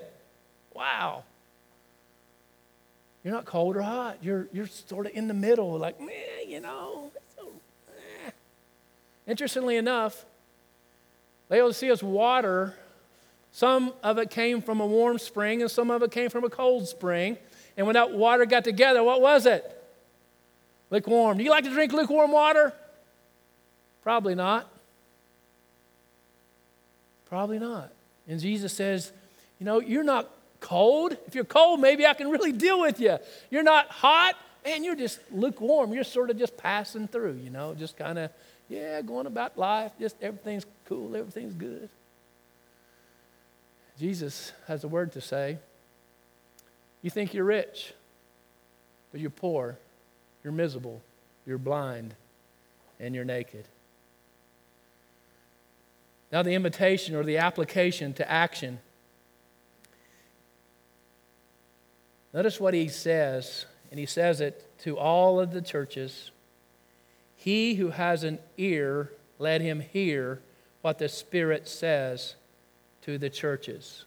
Wow. 0.74 1.22
You're 3.22 3.32
not 3.32 3.44
cold 3.44 3.76
or 3.76 3.82
hot. 3.82 4.18
You're, 4.20 4.48
you're 4.52 4.66
sort 4.66 5.06
of 5.06 5.12
in 5.14 5.28
the 5.28 5.34
middle, 5.34 5.78
like, 5.78 6.00
man, 6.00 6.10
you 6.48 6.58
know. 6.58 7.12
So. 7.36 7.46
Interestingly 9.28 9.76
enough, 9.76 10.24
Laodicea's 11.50 12.02
water, 12.02 12.74
some 13.52 13.92
of 14.02 14.18
it 14.18 14.28
came 14.28 14.60
from 14.60 14.80
a 14.80 14.86
warm 14.86 15.20
spring 15.20 15.62
and 15.62 15.70
some 15.70 15.88
of 15.88 16.02
it 16.02 16.10
came 16.10 16.30
from 16.30 16.42
a 16.42 16.50
cold 16.50 16.88
spring. 16.88 17.36
And 17.76 17.86
when 17.86 17.94
that 17.94 18.10
water 18.10 18.44
got 18.44 18.64
together, 18.64 19.04
what 19.04 19.20
was 19.20 19.46
it? 19.46 19.78
Lukewarm. 20.92 21.38
Do 21.38 21.42
you 21.42 21.48
like 21.48 21.64
to 21.64 21.70
drink 21.70 21.92
lukewarm 21.94 22.30
water? 22.32 22.70
Probably 24.02 24.34
not. 24.34 24.68
Probably 27.30 27.58
not. 27.58 27.90
And 28.28 28.38
Jesus 28.38 28.74
says, 28.74 29.10
You 29.58 29.64
know, 29.64 29.80
you're 29.80 30.04
not 30.04 30.28
cold. 30.60 31.16
If 31.26 31.34
you're 31.34 31.44
cold, 31.44 31.80
maybe 31.80 32.06
I 32.06 32.12
can 32.12 32.28
really 32.28 32.52
deal 32.52 32.78
with 32.78 33.00
you. 33.00 33.18
You're 33.50 33.62
not 33.62 33.88
hot, 33.88 34.36
man, 34.66 34.84
you're 34.84 34.94
just 34.94 35.18
lukewarm. 35.32 35.94
You're 35.94 36.04
sort 36.04 36.28
of 36.28 36.38
just 36.38 36.58
passing 36.58 37.08
through, 37.08 37.40
you 37.42 37.48
know, 37.48 37.74
just 37.74 37.96
kind 37.96 38.18
of, 38.18 38.30
yeah, 38.68 39.00
going 39.00 39.26
about 39.26 39.56
life. 39.56 39.92
Just 39.98 40.16
everything's 40.20 40.66
cool, 40.84 41.16
everything's 41.16 41.54
good. 41.54 41.88
Jesus 43.98 44.52
has 44.68 44.84
a 44.84 44.88
word 44.88 45.12
to 45.12 45.22
say. 45.22 45.56
You 47.00 47.08
think 47.08 47.32
you're 47.32 47.44
rich, 47.44 47.94
but 49.10 49.22
you're 49.22 49.30
poor, 49.30 49.78
you're 50.42 50.52
miserable, 50.52 51.02
you're 51.46 51.58
blind, 51.58 52.14
and 52.98 53.14
you're 53.14 53.24
naked. 53.24 53.64
Now, 56.30 56.42
the 56.42 56.54
invitation 56.54 57.14
or 57.14 57.24
the 57.24 57.38
application 57.38 58.14
to 58.14 58.30
action. 58.30 58.78
Notice 62.32 62.58
what 62.58 62.72
he 62.72 62.88
says, 62.88 63.66
and 63.90 64.00
he 64.00 64.06
says 64.06 64.40
it 64.40 64.66
to 64.80 64.96
all 64.96 65.38
of 65.38 65.52
the 65.52 65.60
churches. 65.60 66.30
He 67.36 67.74
who 67.74 67.90
has 67.90 68.24
an 68.24 68.38
ear, 68.56 69.12
let 69.38 69.60
him 69.60 69.80
hear 69.80 70.40
what 70.80 70.98
the 70.98 71.08
Spirit 71.08 71.68
says 71.68 72.34
to 73.02 73.18
the 73.18 73.28
churches. 73.28 74.04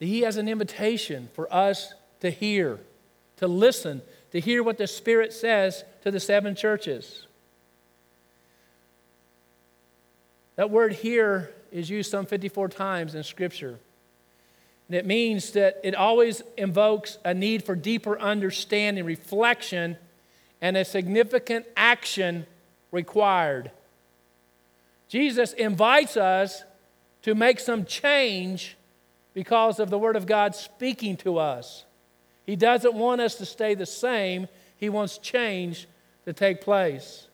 He 0.00 0.20
has 0.22 0.36
an 0.36 0.48
invitation 0.48 1.28
for 1.34 1.52
us 1.52 1.92
to 2.20 2.30
hear, 2.30 2.80
to 3.38 3.48
listen, 3.48 4.02
to 4.32 4.40
hear 4.40 4.62
what 4.62 4.78
the 4.78 4.86
Spirit 4.86 5.32
says 5.32 5.84
to 6.02 6.10
the 6.10 6.20
seven 6.20 6.54
churches. 6.54 7.26
That 10.56 10.70
word 10.70 10.92
here 10.92 11.50
is 11.70 11.88
used 11.88 12.10
some 12.10 12.26
54 12.26 12.68
times 12.68 13.14
in 13.14 13.22
Scripture. 13.22 13.78
And 14.88 14.96
it 14.96 15.06
means 15.06 15.52
that 15.52 15.80
it 15.84 15.94
always 15.94 16.42
invokes 16.56 17.18
a 17.24 17.34
need 17.34 17.62
for 17.62 17.76
deeper 17.76 18.18
understanding, 18.18 19.04
reflection, 19.04 19.96
and 20.60 20.76
a 20.76 20.84
significant 20.84 21.66
action 21.76 22.46
required. 22.90 23.70
Jesus 25.08 25.52
invites 25.52 26.16
us 26.16 26.64
to 27.22 27.34
make 27.34 27.60
some 27.60 27.84
change 27.84 28.76
because 29.34 29.78
of 29.78 29.90
the 29.90 29.98
Word 29.98 30.16
of 30.16 30.26
God 30.26 30.54
speaking 30.54 31.16
to 31.18 31.38
us. 31.38 31.84
He 32.48 32.56
doesn't 32.56 32.94
want 32.94 33.20
us 33.20 33.34
to 33.34 33.44
stay 33.44 33.74
the 33.74 33.84
same, 33.84 34.48
He 34.78 34.88
wants 34.88 35.18
change 35.18 35.86
to 36.24 36.32
take 36.32 36.62
place. 36.62 37.26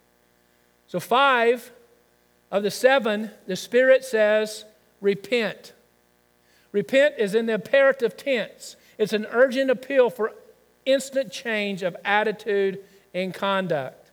So, 0.89 0.99
five 0.99 1.71
of 2.51 2.65
the 2.65 2.71
seven, 2.73 3.31
the 3.47 3.55
Spirit 3.55 4.05
says, 4.05 4.65
repent. 5.01 5.73
Repent 6.73 7.15
is 7.17 7.37
in 7.37 7.47
the 7.47 7.55
imperative 7.55 8.17
tense, 8.17 8.75
it's 8.99 9.13
an 9.13 9.29
urgent 9.31 9.71
appeal 9.71 10.11
for 10.11 10.33
instant 10.85 11.31
change 11.31 11.85
of 11.85 11.97
attitude 12.05 12.81
and 13.15 13.33
conduct. 13.33 14.11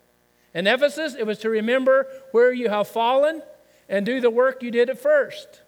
In 0.54 0.68
Ephesus, 0.68 1.16
it 1.16 1.26
was 1.26 1.40
to 1.40 1.50
remember 1.50 2.06
where 2.32 2.54
you 2.54 2.70
have 2.70 2.88
fallen 2.88 3.42
and 3.90 4.06
do 4.06 4.22
the 4.22 4.30
work 4.30 4.62
you 4.62 4.70
did 4.70 4.88
at 4.88 5.00
first. 5.00 5.62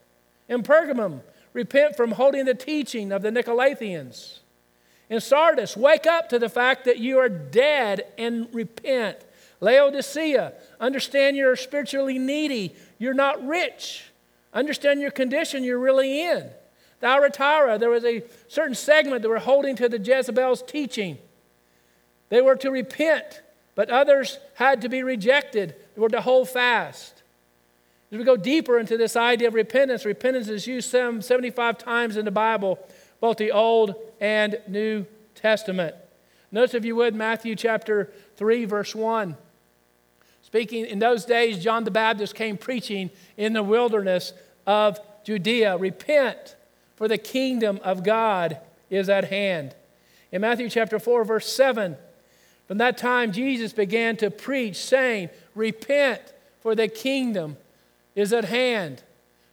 In 0.47 0.61
Pergamum, 0.61 1.21
repent 1.53 1.97
from 1.97 2.11
holding 2.11 2.45
the 2.45 2.53
teaching 2.53 3.11
of 3.11 3.23
the 3.23 3.31
Nicolaitans. 3.31 4.41
In 5.09 5.19
Sardis, 5.19 5.75
wake 5.77 6.07
up 6.07 6.29
to 6.29 6.39
the 6.39 6.49
fact 6.49 6.85
that 6.85 6.97
you 6.97 7.19
are 7.19 7.29
dead 7.29 8.05
and 8.17 8.47
repent. 8.53 9.17
Laodicea, 9.59 10.53
understand 10.79 11.37
you're 11.37 11.55
spiritually 11.55 12.19
needy, 12.19 12.75
you're 12.97 13.13
not 13.13 13.45
rich. 13.45 14.05
Understand 14.53 15.01
your 15.01 15.11
condition 15.11 15.63
you're 15.63 15.79
really 15.79 16.21
in. 16.21 16.49
Thyatira, 16.99 17.77
there 17.77 17.89
was 17.89 18.05
a 18.05 18.23
certain 18.47 18.75
segment 18.75 19.23
that 19.23 19.29
were 19.29 19.39
holding 19.39 19.75
to 19.77 19.89
the 19.89 19.99
Jezebel's 19.99 20.61
teaching. 20.61 21.17
They 22.29 22.41
were 22.41 22.55
to 22.57 22.71
repent, 22.71 23.41
but 23.75 23.89
others 23.89 24.39
had 24.55 24.81
to 24.81 24.89
be 24.89 25.03
rejected. 25.03 25.75
They 25.95 26.01
were 26.01 26.09
to 26.09 26.21
hold 26.21 26.49
fast. 26.49 27.23
As 28.11 28.17
we 28.17 28.23
go 28.23 28.37
deeper 28.37 28.79
into 28.79 28.95
this 28.95 29.15
idea 29.15 29.47
of 29.47 29.53
repentance, 29.53 30.05
repentance 30.05 30.47
is 30.47 30.67
used 30.67 30.89
some 30.89 31.21
75 31.21 31.77
times 31.77 32.15
in 32.15 32.25
the 32.25 32.31
Bible, 32.31 32.79
both 33.23 33.37
the 33.37 33.53
Old 33.53 33.95
and 34.19 34.59
New 34.67 35.05
Testament. 35.33 35.95
Notice, 36.51 36.73
if 36.73 36.83
you 36.83 36.97
would, 36.97 37.15
Matthew 37.15 37.55
chapter 37.55 38.11
3, 38.35 38.65
verse 38.65 38.93
1. 38.93 39.37
Speaking 40.41 40.85
in 40.85 40.99
those 40.99 41.23
days, 41.23 41.63
John 41.63 41.85
the 41.85 41.89
Baptist 41.89 42.35
came 42.35 42.57
preaching 42.57 43.11
in 43.37 43.53
the 43.53 43.63
wilderness 43.63 44.33
of 44.67 44.99
Judea 45.23 45.77
Repent, 45.77 46.57
for 46.97 47.07
the 47.07 47.17
kingdom 47.17 47.79
of 47.81 48.03
God 48.03 48.57
is 48.89 49.07
at 49.07 49.29
hand. 49.29 49.73
In 50.33 50.41
Matthew 50.41 50.69
chapter 50.69 50.99
4, 50.99 51.23
verse 51.23 51.47
7, 51.47 51.95
from 52.67 52.77
that 52.79 52.97
time 52.97 53.31
Jesus 53.31 53.71
began 53.71 54.17
to 54.17 54.31
preach, 54.31 54.75
saying, 54.75 55.29
Repent, 55.55 56.33
for 56.59 56.75
the 56.75 56.89
kingdom 56.89 57.55
is 58.15 58.33
at 58.33 58.43
hand. 58.43 59.01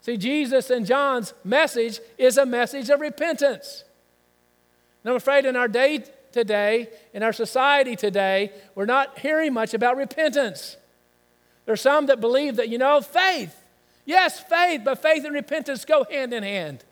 See, 0.00 0.16
Jesus 0.16 0.70
and 0.70 0.86
John's 0.86 1.34
message 1.44 2.00
is 2.16 2.38
a 2.38 2.46
message 2.46 2.88
of 2.88 3.00
repentance. 3.00 3.84
And 5.02 5.10
I'm 5.10 5.16
afraid 5.16 5.44
in 5.44 5.56
our 5.56 5.68
day 5.68 6.04
today, 6.32 6.88
in 7.12 7.22
our 7.22 7.32
society 7.32 7.96
today, 7.96 8.52
we're 8.74 8.86
not 8.86 9.18
hearing 9.18 9.52
much 9.52 9.74
about 9.74 9.96
repentance. 9.96 10.76
There 11.66 11.74
are 11.74 11.76
some 11.76 12.06
that 12.06 12.20
believe 12.20 12.56
that, 12.56 12.68
you 12.68 12.78
know, 12.78 13.00
faith, 13.00 13.54
yes, 14.04 14.40
faith, 14.40 14.82
but 14.84 15.02
faith 15.02 15.24
and 15.24 15.34
repentance 15.34 15.84
go 15.84 16.04
hand 16.04 16.32
in 16.32 16.42
hand. 16.42 16.84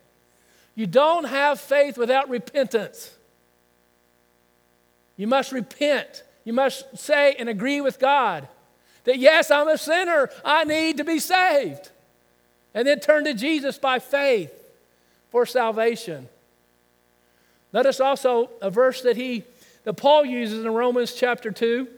You 0.75 0.87
don't 0.87 1.25
have 1.25 1.61
faith 1.61 1.97
without 1.97 2.29
repentance. 2.29 3.15
You 5.17 5.27
must 5.27 5.51
repent. 5.51 6.23
You 6.45 6.53
must 6.53 6.97
say 6.97 7.35
and 7.39 7.49
agree 7.49 7.81
with 7.81 7.99
God 7.99 8.49
that, 9.05 9.19
yes, 9.19 9.51
I'm 9.51 9.69
a 9.69 9.79
sinner. 9.79 10.31
I 10.45 10.65
need 10.65 10.99
to 10.99 11.05
be 11.05 11.19
saved. 11.19 11.91
And 12.75 12.87
then 12.87 13.01
turn 13.01 13.25
to 13.25 13.35
Jesus 13.35 13.79
by 13.79 13.99
faith 13.99 14.53
for 15.31 15.47
salvation. 15.47 16.29
Notice 17.73 18.01
also 18.01 18.51
a 18.61 18.71
verse 18.71 19.03
that 19.03 19.17
he 19.17 19.45
that 19.85 19.95
Paul 19.95 20.25
uses 20.25 20.65
in 20.65 20.75
Romans 20.75 21.15
chapter 21.15 21.51
2, 21.51 21.89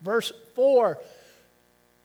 verse 0.00 0.32
4. 0.54 0.98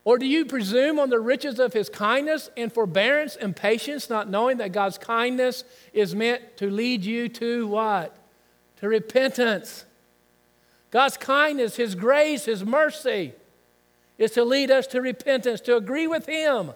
Or 0.03 0.17
do 0.17 0.25
you 0.25 0.45
presume 0.45 0.99
on 0.99 1.09
the 1.09 1.19
riches 1.19 1.59
of 1.59 1.73
his 1.73 1.89
kindness 1.89 2.49
and 2.55 2.71
forbearance 2.71 3.35
and 3.35 3.55
patience, 3.55 4.09
not 4.09 4.29
knowing 4.29 4.57
that 4.57 4.71
God's 4.71 4.97
kindness 4.97 5.63
is 5.91 6.15
meant 6.15 6.57
to 6.57 6.69
lead 6.69 7.03
you 7.03 7.29
to 7.29 7.67
what? 7.67 8.15
To 8.79 8.87
repentance. 8.87 9.85
God's 10.91 11.17
kindness, 11.17 11.75
His 11.75 11.95
grace, 11.95 12.45
His 12.45 12.63
mercy 12.63 13.33
is 14.17 14.31
to 14.31 14.43
lead 14.43 14.71
us 14.71 14.87
to 14.87 15.01
repentance, 15.01 15.61
to 15.61 15.75
agree 15.75 16.07
with 16.07 16.25
Him, 16.25 16.71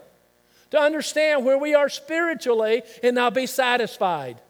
to 0.71 0.79
understand 0.79 1.45
where 1.45 1.57
we 1.57 1.73
are 1.75 1.89
spiritually 1.89 2.83
and 3.03 3.15
now 3.15 3.29
be 3.29 3.45
satisfied. 3.45 4.41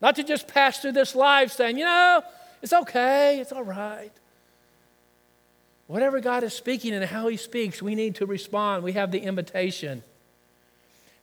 Not 0.00 0.16
to 0.16 0.24
just 0.24 0.48
pass 0.48 0.80
through 0.80 0.92
this 0.92 1.14
life 1.14 1.52
saying, 1.52 1.78
you 1.78 1.84
know, 1.84 2.22
it's 2.62 2.72
okay, 2.72 3.40
it's 3.40 3.52
all 3.52 3.62
right. 3.62 4.12
Whatever 5.86 6.20
God 6.20 6.44
is 6.44 6.54
speaking 6.54 6.94
and 6.94 7.04
how 7.04 7.28
He 7.28 7.36
speaks, 7.36 7.82
we 7.82 7.94
need 7.94 8.14
to 8.16 8.26
respond. 8.26 8.84
We 8.84 8.92
have 8.92 9.10
the 9.10 9.20
invitation. 9.20 10.02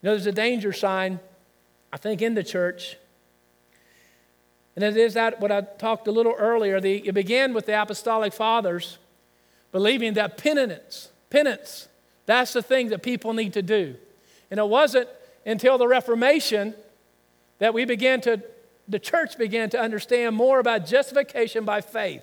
You 0.01 0.09
know, 0.09 0.11
there's 0.11 0.27
a 0.27 0.31
danger 0.31 0.73
sign, 0.73 1.19
I 1.91 1.97
think, 1.97 2.21
in 2.21 2.35
the 2.35 2.43
church 2.43 2.97
and 4.77 4.83
it 4.83 4.95
is 4.95 5.15
that 5.15 5.39
what 5.39 5.51
I 5.51 5.61
talked 5.61 6.07
a 6.07 6.11
little 6.11 6.35
earlier. 6.37 6.79
The, 6.79 7.07
it 7.07 7.13
began 7.13 7.55
with 7.55 7.65
the 7.65 7.81
apostolic 7.81 8.31
fathers 8.31 8.99
believing 9.71 10.13
that 10.13 10.37
penitence, 10.37 11.09
penance, 11.31 11.87
that's 12.27 12.53
the 12.53 12.61
thing 12.61 12.89
that 12.89 13.01
people 13.01 13.33
need 13.33 13.53
to 13.53 13.63
do. 13.63 13.95
And 14.51 14.59
it 14.59 14.67
wasn't 14.67 15.09
until 15.45 15.79
the 15.79 15.87
Reformation 15.87 16.75
that 17.57 17.73
we 17.73 17.85
began 17.85 18.21
to, 18.21 18.43
the 18.87 18.99
church 18.99 19.37
began 19.37 19.69
to 19.71 19.79
understand 19.79 20.35
more 20.35 20.59
about 20.59 20.85
justification 20.85 21.65
by 21.65 21.81
faith. 21.81 22.21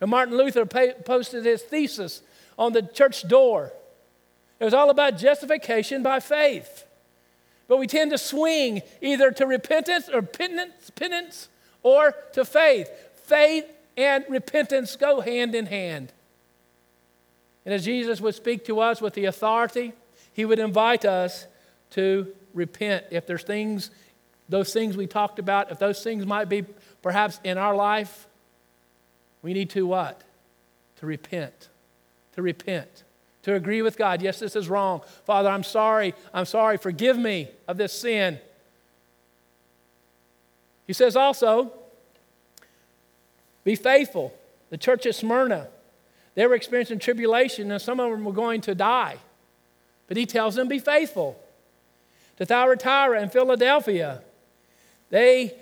And 0.00 0.10
Martin 0.10 0.36
Luther 0.36 0.64
posted 0.64 1.44
his 1.44 1.60
thesis 1.60 2.22
on 2.58 2.72
the 2.72 2.82
church 2.82 3.26
door, 3.28 3.72
it 4.58 4.64
was 4.64 4.74
all 4.74 4.90
about 4.90 5.16
justification 5.16 6.02
by 6.02 6.20
faith. 6.20 6.84
But 7.66 7.78
we 7.78 7.86
tend 7.86 8.10
to 8.10 8.18
swing 8.18 8.82
either 9.00 9.30
to 9.30 9.46
repentance 9.46 10.08
or 10.08 10.20
penance, 10.22 10.90
penance 10.90 11.48
or 11.82 12.14
to 12.32 12.44
faith. 12.44 12.90
Faith 13.24 13.64
and 13.96 14.24
repentance 14.28 14.96
go 14.96 15.20
hand 15.20 15.54
in 15.54 15.66
hand. 15.66 16.12
And 17.70 17.76
as 17.76 17.84
Jesus 17.84 18.20
would 18.20 18.34
speak 18.34 18.64
to 18.64 18.80
us 18.80 19.00
with 19.00 19.14
the 19.14 19.26
authority, 19.26 19.92
he 20.32 20.44
would 20.44 20.58
invite 20.58 21.04
us 21.04 21.46
to 21.90 22.26
repent. 22.52 23.04
If 23.12 23.28
there's 23.28 23.44
things, 23.44 23.92
those 24.48 24.72
things 24.72 24.96
we 24.96 25.06
talked 25.06 25.38
about, 25.38 25.70
if 25.70 25.78
those 25.78 26.02
things 26.02 26.26
might 26.26 26.48
be 26.48 26.64
perhaps 27.00 27.38
in 27.44 27.58
our 27.58 27.76
life, 27.76 28.26
we 29.40 29.52
need 29.52 29.70
to 29.70 29.86
what? 29.86 30.20
To 30.96 31.06
repent. 31.06 31.68
To 32.34 32.42
repent 32.42 33.04
to 33.44 33.54
agree 33.54 33.82
with 33.82 33.96
God. 33.96 34.20
Yes, 34.20 34.40
this 34.40 34.56
is 34.56 34.68
wrong. 34.68 35.02
Father, 35.24 35.48
I'm 35.48 35.62
sorry. 35.62 36.12
I'm 36.34 36.46
sorry. 36.46 36.76
Forgive 36.76 37.16
me 37.16 37.48
of 37.68 37.76
this 37.76 37.92
sin. 37.92 38.40
He 40.88 40.92
says 40.92 41.14
also, 41.14 41.72
be 43.64 43.76
faithful. 43.76 44.34
The 44.70 44.76
church 44.76 45.06
at 45.06 45.14
Smyrna, 45.14 45.68
they 46.40 46.46
were 46.46 46.54
experiencing 46.54 46.98
tribulation 46.98 47.70
and 47.70 47.82
some 47.82 48.00
of 48.00 48.10
them 48.10 48.24
were 48.24 48.32
going 48.32 48.62
to 48.62 48.74
die. 48.74 49.18
But 50.08 50.16
he 50.16 50.24
tells 50.24 50.54
them, 50.54 50.68
be 50.68 50.78
faithful. 50.78 51.38
To 52.38 52.46
Thyatira 52.46 53.20
and 53.20 53.30
Philadelphia, 53.30 54.22
they 55.10 55.52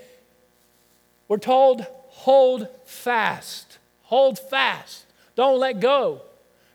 were 1.26 1.38
told, 1.38 1.84
hold 2.10 2.68
fast. 2.84 3.78
Hold 4.04 4.38
fast. 4.38 5.06
Don't 5.34 5.58
let 5.58 5.80
go. 5.80 6.22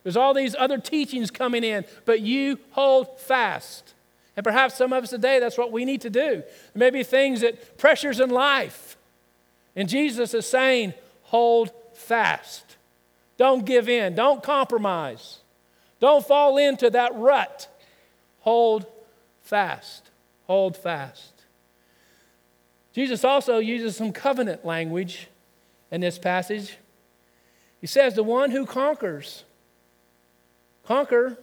There's 0.03 0.17
all 0.17 0.33
these 0.33 0.53
other 0.53 0.79
teachings 0.79 1.31
coming 1.31 1.63
in, 1.63 1.85
but 2.03 2.19
you 2.19 2.59
hold 2.71 3.21
fast. 3.21 3.93
And 4.35 4.43
perhaps 4.43 4.75
some 4.75 4.91
of 4.91 5.01
us 5.01 5.11
today, 5.11 5.39
that's 5.39 5.57
what 5.57 5.71
we 5.71 5.85
need 5.85 6.01
to 6.01 6.09
do. 6.09 6.43
There 6.43 6.43
may 6.75 6.89
be 6.89 7.03
things 7.03 7.39
that 7.39 7.77
pressures 7.77 8.19
in 8.19 8.31
life. 8.31 8.97
And 9.77 9.87
Jesus 9.87 10.33
is 10.33 10.45
saying, 10.45 10.93
hold 11.21 11.71
fast. 11.93 12.72
Don't 13.38 13.65
give 13.65 13.89
in. 13.89 14.15
Don't 14.15 14.43
compromise. 14.43 15.39
Don't 16.00 16.26
fall 16.26 16.58
into 16.58 16.89
that 16.89 17.15
rut. 17.15 17.67
Hold 18.41 18.86
fast. 19.41 20.10
Hold 20.48 20.78
fast. 20.78 21.32
Jesus 22.93 23.24
also 23.24 23.58
uses 23.58 23.96
some 23.96 24.12
covenant 24.12 24.65
language 24.65 25.28
in 25.91 26.02
this 26.02 26.19
passage. 26.19 26.78
He 27.82 27.88
says, 27.88 28.13
The 28.13 28.24
one 28.24 28.52
who 28.52 28.65
conquers 28.65 29.43
Conquer 30.84 31.38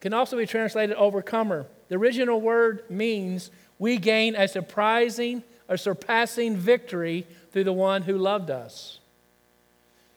can 0.00 0.14
also 0.14 0.36
be 0.36 0.46
translated 0.46 0.96
overcomer. 0.96 1.66
The 1.88 1.96
original 1.96 2.40
word 2.40 2.84
means 2.88 3.50
we 3.78 3.96
gain 3.98 4.36
a 4.36 4.48
surprising 4.48 5.42
or 5.68 5.76
surpassing 5.76 6.56
victory 6.56 7.26
through 7.52 7.64
the 7.64 7.72
one 7.72 8.02
who 8.02 8.16
loved 8.16 8.50
us. 8.50 9.00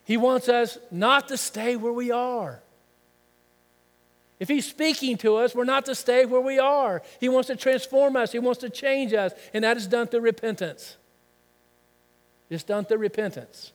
He 0.08 0.16
wants 0.16 0.48
us 0.48 0.78
not 0.90 1.28
to 1.28 1.38
stay 1.38 1.76
where 1.76 1.92
we 1.92 2.12
are. 2.12 2.62
If 4.40 4.48
He's 4.48 4.66
speaking 4.66 5.18
to 5.18 5.36
us, 5.36 5.54
we're 5.54 5.66
not 5.66 5.84
to 5.88 5.96
stay 5.96 6.24
where 6.24 6.40
we 6.40 6.60
are. 6.60 7.02
He 7.20 7.28
wants 7.28 7.48
to 7.48 7.58
transform 7.58 8.16
us, 8.16 8.32
He 8.32 8.40
wants 8.40 8.62
to 8.62 8.70
change 8.70 9.12
us, 9.12 9.34
and 9.54 9.66
that 9.66 9.76
is 9.76 9.86
done 9.86 10.08
through 10.08 10.22
repentance. 10.22 10.96
It's 12.50 12.64
done 12.64 12.86
through 12.86 13.00
repentance. 13.00 13.74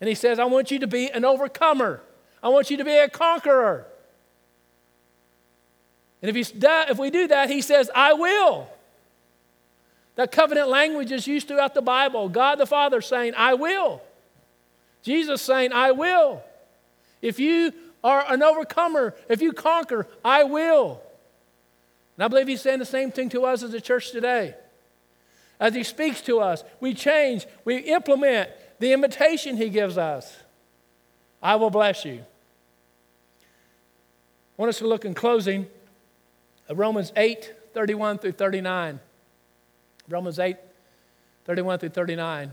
And 0.00 0.06
He 0.06 0.14
says, 0.14 0.38
I 0.38 0.44
want 0.44 0.70
you 0.70 0.78
to 0.78 0.86
be 0.86 1.10
an 1.10 1.24
overcomer, 1.24 2.00
I 2.40 2.50
want 2.50 2.70
you 2.70 2.76
to 2.76 2.84
be 2.84 2.96
a 2.96 3.08
conqueror. 3.08 3.86
And 6.22 6.34
if, 6.34 6.52
if 6.54 6.98
we 7.00 7.10
do 7.10 7.26
that, 7.26 7.50
He 7.50 7.62
says, 7.62 7.90
I 7.96 8.12
will. 8.12 8.68
That 10.14 10.30
covenant 10.30 10.68
language 10.68 11.10
is 11.10 11.26
used 11.26 11.48
throughout 11.48 11.74
the 11.74 11.82
Bible. 11.82 12.28
God 12.28 12.60
the 12.60 12.66
Father 12.66 13.00
saying, 13.00 13.32
I 13.36 13.54
will. 13.54 14.00
Jesus 15.04 15.40
saying, 15.42 15.72
I 15.72 15.92
will. 15.92 16.42
If 17.22 17.38
you 17.38 17.72
are 18.02 18.24
an 18.28 18.42
overcomer, 18.42 19.14
if 19.28 19.40
you 19.40 19.52
conquer, 19.52 20.08
I 20.24 20.42
will. 20.42 21.00
And 22.16 22.24
I 22.24 22.28
believe 22.28 22.48
he's 22.48 22.62
saying 22.62 22.80
the 22.80 22.84
same 22.84 23.12
thing 23.12 23.28
to 23.30 23.44
us 23.44 23.62
as 23.62 23.72
a 23.74 23.80
church 23.80 24.10
today. 24.10 24.54
As 25.60 25.74
he 25.74 25.84
speaks 25.84 26.20
to 26.22 26.40
us, 26.40 26.64
we 26.80 26.94
change, 26.94 27.46
we 27.64 27.76
implement 27.76 28.50
the 28.80 28.92
invitation 28.92 29.56
he 29.56 29.68
gives 29.68 29.96
us. 29.96 30.36
I 31.42 31.56
will 31.56 31.70
bless 31.70 32.04
you. 32.04 32.24
I 34.56 34.62
want 34.62 34.70
us 34.70 34.78
to 34.78 34.86
look 34.86 35.04
in 35.04 35.14
closing 35.14 35.66
at 36.68 36.76
Romans 36.76 37.12
8 37.16 37.52
31 37.74 38.18
through 38.18 38.32
39. 38.32 39.00
Romans 40.08 40.38
8, 40.38 40.56
31 41.44 41.78
through 41.78 41.88
39. 41.90 42.52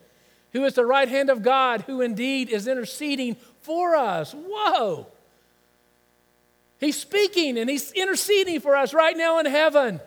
who 0.53 0.63
is 0.65 0.73
the 0.73 0.85
right 0.85 1.07
hand 1.07 1.29
of 1.29 1.41
God, 1.41 1.81
who 1.81 2.01
indeed 2.01 2.49
is 2.49 2.67
interceding 2.67 3.35
for 3.61 3.95
us. 3.95 4.33
Whoa! 4.33 5.07
He's 6.79 6.99
speaking 6.99 7.57
and 7.57 7.69
he's 7.69 7.91
interceding 7.91 8.59
for 8.59 8.75
us 8.75 8.93
right 8.93 9.15
now 9.15 9.39
in 9.39 9.45
heaven. 9.45 10.01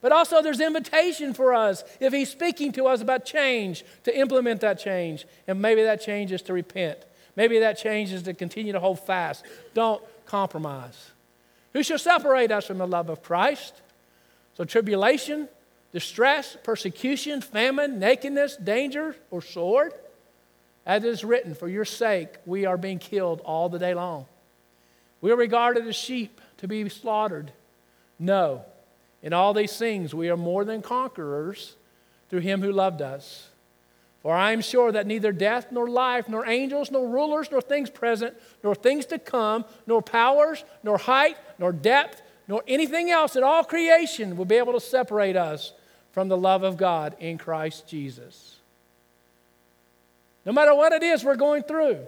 But 0.00 0.12
also, 0.12 0.40
there's 0.42 0.60
invitation 0.60 1.34
for 1.34 1.52
us 1.52 1.82
if 2.00 2.12
he's 2.12 2.30
speaking 2.30 2.72
to 2.72 2.86
us 2.86 3.00
about 3.00 3.24
change, 3.24 3.84
to 4.04 4.16
implement 4.16 4.60
that 4.60 4.78
change. 4.78 5.26
And 5.46 5.60
maybe 5.60 5.82
that 5.82 6.00
change 6.00 6.30
is 6.30 6.42
to 6.42 6.52
repent. 6.52 6.98
Maybe 7.34 7.58
that 7.58 7.78
change 7.78 8.12
is 8.12 8.22
to 8.24 8.34
continue 8.34 8.72
to 8.72 8.80
hold 8.80 9.00
fast. 9.00 9.44
Don't 9.74 10.02
compromise. 10.24 11.10
Who 11.72 11.82
shall 11.82 11.98
separate 11.98 12.50
us 12.50 12.66
from 12.66 12.78
the 12.78 12.86
love 12.86 13.08
of 13.08 13.22
Christ? 13.22 13.74
So, 14.56 14.64
tribulation, 14.64 15.48
distress, 15.92 16.56
persecution, 16.62 17.40
famine, 17.40 17.98
nakedness, 17.98 18.56
danger, 18.56 19.16
or 19.30 19.42
sword. 19.42 19.92
As 20.86 21.04
it 21.04 21.08
is 21.08 21.24
written, 21.24 21.54
for 21.54 21.68
your 21.68 21.84
sake 21.84 22.28
we 22.46 22.64
are 22.64 22.76
being 22.76 22.98
killed 22.98 23.40
all 23.44 23.68
the 23.68 23.78
day 23.78 23.94
long. 23.94 24.26
We 25.20 25.30
are 25.32 25.36
regarded 25.36 25.86
as 25.86 25.96
sheep 25.96 26.40
to 26.58 26.68
be 26.68 26.88
slaughtered. 26.88 27.52
No, 28.18 28.64
in 29.22 29.32
all 29.32 29.52
these 29.52 29.76
things 29.76 30.14
we 30.14 30.30
are 30.30 30.36
more 30.36 30.64
than 30.64 30.80
conquerors 30.82 31.74
through 32.30 32.40
him 32.40 32.62
who 32.62 32.72
loved 32.72 33.02
us. 33.02 33.48
For 34.22 34.34
I 34.34 34.52
am 34.52 34.60
sure 34.60 34.90
that 34.92 35.06
neither 35.06 35.30
death, 35.30 35.68
nor 35.70 35.88
life, 35.88 36.28
nor 36.28 36.46
angels, 36.46 36.90
nor 36.90 37.08
rulers, 37.08 37.50
nor 37.50 37.60
things 37.60 37.88
present, 37.88 38.34
nor 38.64 38.74
things 38.74 39.06
to 39.06 39.18
come, 39.18 39.64
nor 39.86 40.02
powers, 40.02 40.64
nor 40.82 40.98
height, 40.98 41.36
nor 41.58 41.72
depth, 41.72 42.20
nor 42.48 42.64
anything 42.66 43.10
else 43.10 43.36
in 43.36 43.44
all 43.44 43.62
creation 43.62 44.36
will 44.36 44.46
be 44.46 44.56
able 44.56 44.72
to 44.72 44.80
separate 44.80 45.36
us 45.36 45.72
from 46.12 46.28
the 46.28 46.36
love 46.36 46.62
of 46.62 46.78
God 46.78 47.14
in 47.20 47.36
Christ 47.36 47.86
Jesus. 47.86 48.56
No 50.46 50.52
matter 50.52 50.74
what 50.74 50.92
it 50.92 51.02
is 51.02 51.22
we're 51.22 51.36
going 51.36 51.62
through, 51.62 52.06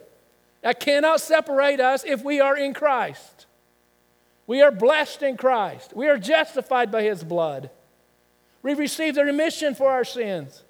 that 0.62 0.80
cannot 0.80 1.20
separate 1.20 1.78
us 1.78 2.04
if 2.04 2.24
we 2.24 2.40
are 2.40 2.56
in 2.56 2.72
Christ. 2.72 3.46
We 4.46 4.62
are 4.62 4.70
blessed 4.70 5.22
in 5.22 5.36
Christ. 5.36 5.94
We 5.94 6.08
are 6.08 6.18
justified 6.18 6.90
by 6.90 7.02
His 7.02 7.22
blood. 7.22 7.70
We 8.62 8.74
receive 8.74 9.14
the 9.14 9.24
remission 9.24 9.74
for 9.74 9.90
our 9.90 10.04
sins 10.04 10.62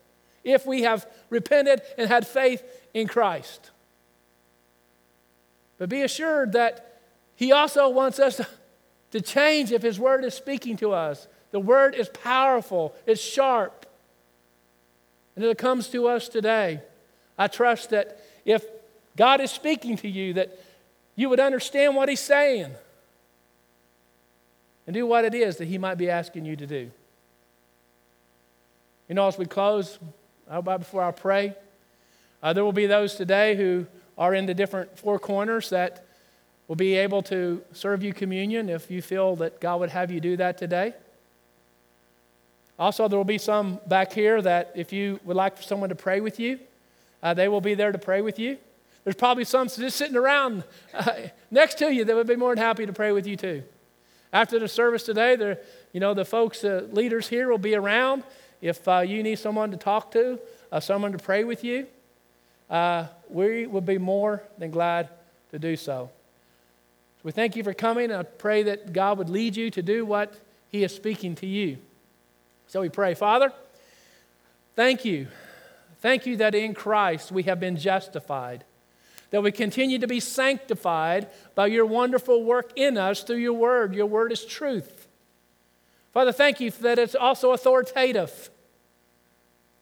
if 0.42 0.66
we 0.66 0.83
have 0.83 1.06
repented 1.28 1.80
and 1.96 2.09
had 2.09 2.26
faith 2.26 2.62
in 2.92 3.06
Christ. 3.06 3.70
But 5.78 5.88
be 5.88 6.02
assured 6.02 6.52
that 6.52 7.00
He 7.37 7.52
also 7.52 7.88
wants 7.88 8.18
us 8.18 8.40
to 9.12 9.20
change 9.20 9.73
if 9.73 9.83
His 9.83 9.99
Word 9.99 10.25
is 10.25 10.35
speaking 10.35 10.77
to 10.79 10.92
us. 10.92 11.27
The 11.51 11.61
word 11.61 11.94
is 11.94 12.09
powerful, 12.09 12.94
it's 13.07 13.20
sharp. 13.20 13.87
And 15.35 15.44
it 15.44 15.59
comes 15.59 15.88
to 15.88 16.09
us 16.09 16.29
today. 16.29 16.81
I 17.38 17.49
trust 17.49 17.90
that 17.90 18.20
if 18.44 18.64
God 19.16 19.40
is 19.40 19.51
speaking 19.51 19.96
to 19.99 20.09
you, 20.09 20.35
that 20.35 20.59
you 21.16 21.29
would 21.29 21.40
understand 21.40 21.96
what 21.96 22.09
He's 22.09 22.20
saying 22.20 22.73
and 24.87 24.94
do 24.94 25.07
what 25.07 25.25
it 25.25 25.35
is 25.35 25.57
that 25.57 25.66
He 25.66 25.79
might 25.79 25.96
be 25.96 26.11
asking 26.11 26.44
you 26.44 26.57
to 26.57 26.66
do. 26.66 26.90
You 29.09 29.14
know, 29.14 29.27
as 29.27 29.38
we 29.38 29.46
close, 29.46 29.99
before 30.64 31.03
I 31.03 31.11
pray, 31.11 31.55
uh, 32.42 32.53
there 32.53 32.64
will 32.64 32.73
be 32.73 32.87
those 32.87 33.16
today 33.16 33.57
who 33.57 33.87
are 34.16 34.35
in 34.35 34.46
the 34.46 34.55
different 34.55 34.99
four 34.99 35.18
corners 35.18 35.70
that 35.70 36.05
will 36.70 36.76
be 36.76 36.94
able 36.94 37.20
to 37.20 37.61
serve 37.72 38.00
you 38.00 38.12
communion 38.12 38.68
if 38.68 38.92
you 38.92 39.02
feel 39.02 39.35
that 39.35 39.61
God 39.61 39.80
would 39.80 39.90
have 39.90 40.12
you 40.12 40.20
do 40.20 40.37
that 40.37 40.56
today. 40.56 40.94
Also, 42.78 43.09
there 43.09 43.18
will 43.18 43.24
be 43.24 43.38
some 43.38 43.80
back 43.88 44.12
here 44.12 44.40
that 44.40 44.70
if 44.76 44.92
you 44.92 45.18
would 45.24 45.37
like 45.37 45.56
for 45.56 45.64
someone 45.64 45.88
to 45.88 45.96
pray 45.96 46.20
with 46.20 46.38
you, 46.38 46.61
uh, 47.24 47.35
they 47.35 47.48
will 47.48 47.61
be 47.61 47.74
there 47.74 47.90
to 47.90 47.98
pray 47.98 48.20
with 48.20 48.38
you. 48.38 48.56
There's 49.02 49.16
probably 49.16 49.42
some 49.42 49.66
just 49.66 49.96
sitting 49.96 50.14
around 50.14 50.62
uh, 50.94 51.14
next 51.50 51.78
to 51.78 51.92
you 51.92 52.04
that 52.04 52.14
would 52.14 52.28
be 52.28 52.37
more 52.37 52.54
than 52.54 52.62
happy 52.62 52.87
to 52.87 52.92
pray 52.92 53.11
with 53.11 53.26
you 53.26 53.35
too. 53.35 53.64
After 54.33 54.61
the 54.61 54.68
service 54.68 55.02
today, 55.02 55.35
there, 55.35 55.59
you 55.92 55.98
know, 55.98 56.14
the 56.14 56.24
folks, 56.24 56.62
uh, 56.62 56.87
leaders 56.92 57.26
here 57.26 57.48
will 57.48 57.59
be 57.59 57.74
around. 57.74 58.22
If 58.62 58.87
uh, 58.87 59.00
you 59.00 59.24
need 59.24 59.40
someone 59.40 59.72
to 59.72 59.76
talk 59.76 60.12
to, 60.12 60.38
uh, 60.70 60.78
someone 60.78 61.11
to 61.11 61.18
pray 61.18 61.42
with 61.42 61.64
you, 61.64 61.88
uh, 62.70 63.09
we 63.28 63.66
would 63.66 63.85
be 63.85 63.98
more 63.98 64.44
than 64.56 64.70
glad 64.70 65.09
to 65.50 65.59
do 65.59 65.74
so. 65.74 66.11
We 67.22 67.33
thank 67.33 67.54
you 67.54 67.62
for 67.62 67.74
coming. 67.74 68.11
I 68.11 68.22
pray 68.22 68.62
that 68.64 68.92
God 68.92 69.18
would 69.18 69.28
lead 69.28 69.56
you 69.56 69.70
to 69.70 69.83
do 69.83 70.06
what 70.06 70.35
He 70.70 70.83
is 70.85 70.94
speaking 70.94 71.35
to 71.37 71.46
you. 71.46 71.78
So 72.66 72.80
we 72.80 72.88
pray, 72.88 73.14
Father, 73.14 73.52
thank 74.74 75.04
you. 75.04 75.28
Thank 76.00 76.24
you 76.24 76.37
that 76.38 76.54
in 76.54 76.72
Christ 76.72 77.30
we 77.30 77.42
have 77.42 77.61
been 77.61 77.76
justified, 77.76 78.64
that 79.30 79.42
we 79.42 79.52
continue 79.52 79.98
to 79.98 80.06
be 80.06 80.20
sanctified 80.20 81.28
by 81.54 81.66
your 81.66 81.85
wonderful 81.85 82.42
work 82.42 82.72
in 82.76 82.96
us 82.96 83.22
through 83.22 83.37
your 83.37 83.52
word. 83.52 83.94
Your 83.94 84.06
word 84.06 84.33
is 84.33 84.44
truth. 84.44 85.09
Father, 86.14 86.33
thank 86.33 86.59
you 86.59 86.70
that 86.70 86.98
it's 86.98 87.14
also 87.14 87.52
authoritative, 87.52 88.50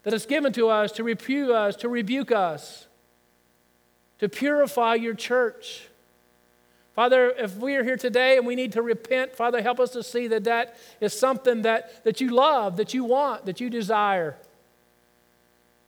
that 0.02 0.12
it's 0.12 0.26
given 0.26 0.52
to 0.54 0.68
us 0.68 0.90
to 0.92 1.04
rebuke 1.04 1.50
us, 1.50 1.76
to 1.76 1.88
rebuke 1.88 2.32
us, 2.32 2.86
to 4.18 4.28
purify 4.28 4.94
your 4.94 5.14
church. 5.14 5.88
Father, 6.98 7.30
if 7.38 7.56
we 7.58 7.76
are 7.76 7.84
here 7.84 7.96
today 7.96 8.38
and 8.38 8.44
we 8.44 8.56
need 8.56 8.72
to 8.72 8.82
repent, 8.82 9.32
Father, 9.36 9.62
help 9.62 9.78
us 9.78 9.90
to 9.90 10.02
see 10.02 10.26
that 10.26 10.42
that 10.42 10.76
is 11.00 11.16
something 11.16 11.62
that, 11.62 12.02
that 12.02 12.20
you 12.20 12.30
love, 12.30 12.76
that 12.76 12.92
you 12.92 13.04
want, 13.04 13.46
that 13.46 13.60
you 13.60 13.70
desire. 13.70 14.34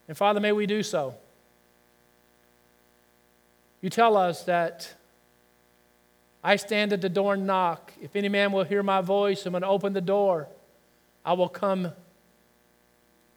And 0.06 0.16
Father, 0.16 0.38
may 0.38 0.52
we 0.52 0.66
do 0.66 0.84
so. 0.84 1.16
You 3.80 3.90
tell 3.90 4.16
us 4.16 4.44
that 4.44 4.94
I 6.44 6.54
stand 6.54 6.92
at 6.92 7.00
the 7.00 7.08
door 7.08 7.34
and 7.34 7.44
knock. 7.44 7.92
If 8.00 8.14
any 8.14 8.28
man 8.28 8.52
will 8.52 8.62
hear 8.62 8.84
my 8.84 9.00
voice 9.00 9.46
and 9.46 9.52
will 9.52 9.64
open 9.64 9.94
the 9.94 10.00
door, 10.00 10.46
I 11.24 11.32
will 11.32 11.48
come 11.48 11.90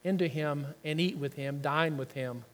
into 0.04 0.28
him 0.28 0.68
and 0.84 1.00
eat 1.00 1.18
with 1.18 1.34
him, 1.34 1.58
dine 1.60 1.96
with 1.96 2.12
him. 2.12 2.44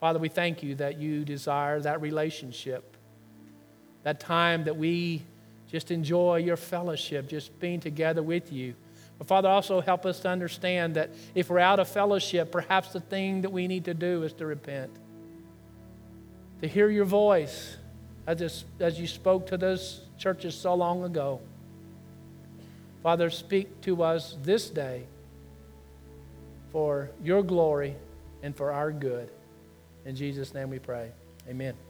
Father, 0.00 0.18
we 0.18 0.28
thank 0.28 0.64
you 0.64 0.74
that 0.74 0.98
you 0.98 1.24
desire 1.24 1.78
that 1.78 2.00
relationship 2.00 2.95
that 4.06 4.20
time 4.20 4.62
that 4.62 4.76
we 4.76 5.20
just 5.68 5.90
enjoy 5.90 6.36
your 6.36 6.56
fellowship, 6.56 7.28
just 7.28 7.58
being 7.58 7.80
together 7.80 8.22
with 8.22 8.52
you. 8.52 8.72
But 9.18 9.26
Father, 9.26 9.48
also 9.48 9.80
help 9.80 10.06
us 10.06 10.20
to 10.20 10.28
understand 10.28 10.94
that 10.94 11.10
if 11.34 11.50
we're 11.50 11.58
out 11.58 11.80
of 11.80 11.88
fellowship, 11.88 12.52
perhaps 12.52 12.92
the 12.92 13.00
thing 13.00 13.42
that 13.42 13.50
we 13.50 13.66
need 13.66 13.84
to 13.86 13.94
do 13.94 14.22
is 14.22 14.32
to 14.34 14.46
repent, 14.46 14.92
to 16.60 16.68
hear 16.68 16.88
your 16.88 17.04
voice 17.04 17.78
as, 18.28 18.64
as 18.78 19.00
you 19.00 19.08
spoke 19.08 19.48
to 19.48 19.56
those 19.56 20.02
churches 20.20 20.54
so 20.54 20.72
long 20.72 21.02
ago. 21.02 21.40
Father, 23.02 23.28
speak 23.28 23.80
to 23.80 24.04
us 24.04 24.36
this 24.44 24.70
day 24.70 25.02
for 26.70 27.10
your 27.24 27.42
glory 27.42 27.96
and 28.44 28.56
for 28.56 28.70
our 28.70 28.92
good. 28.92 29.30
In 30.04 30.14
Jesus' 30.14 30.54
name 30.54 30.70
we 30.70 30.78
pray. 30.78 31.10
Amen. 31.48 31.85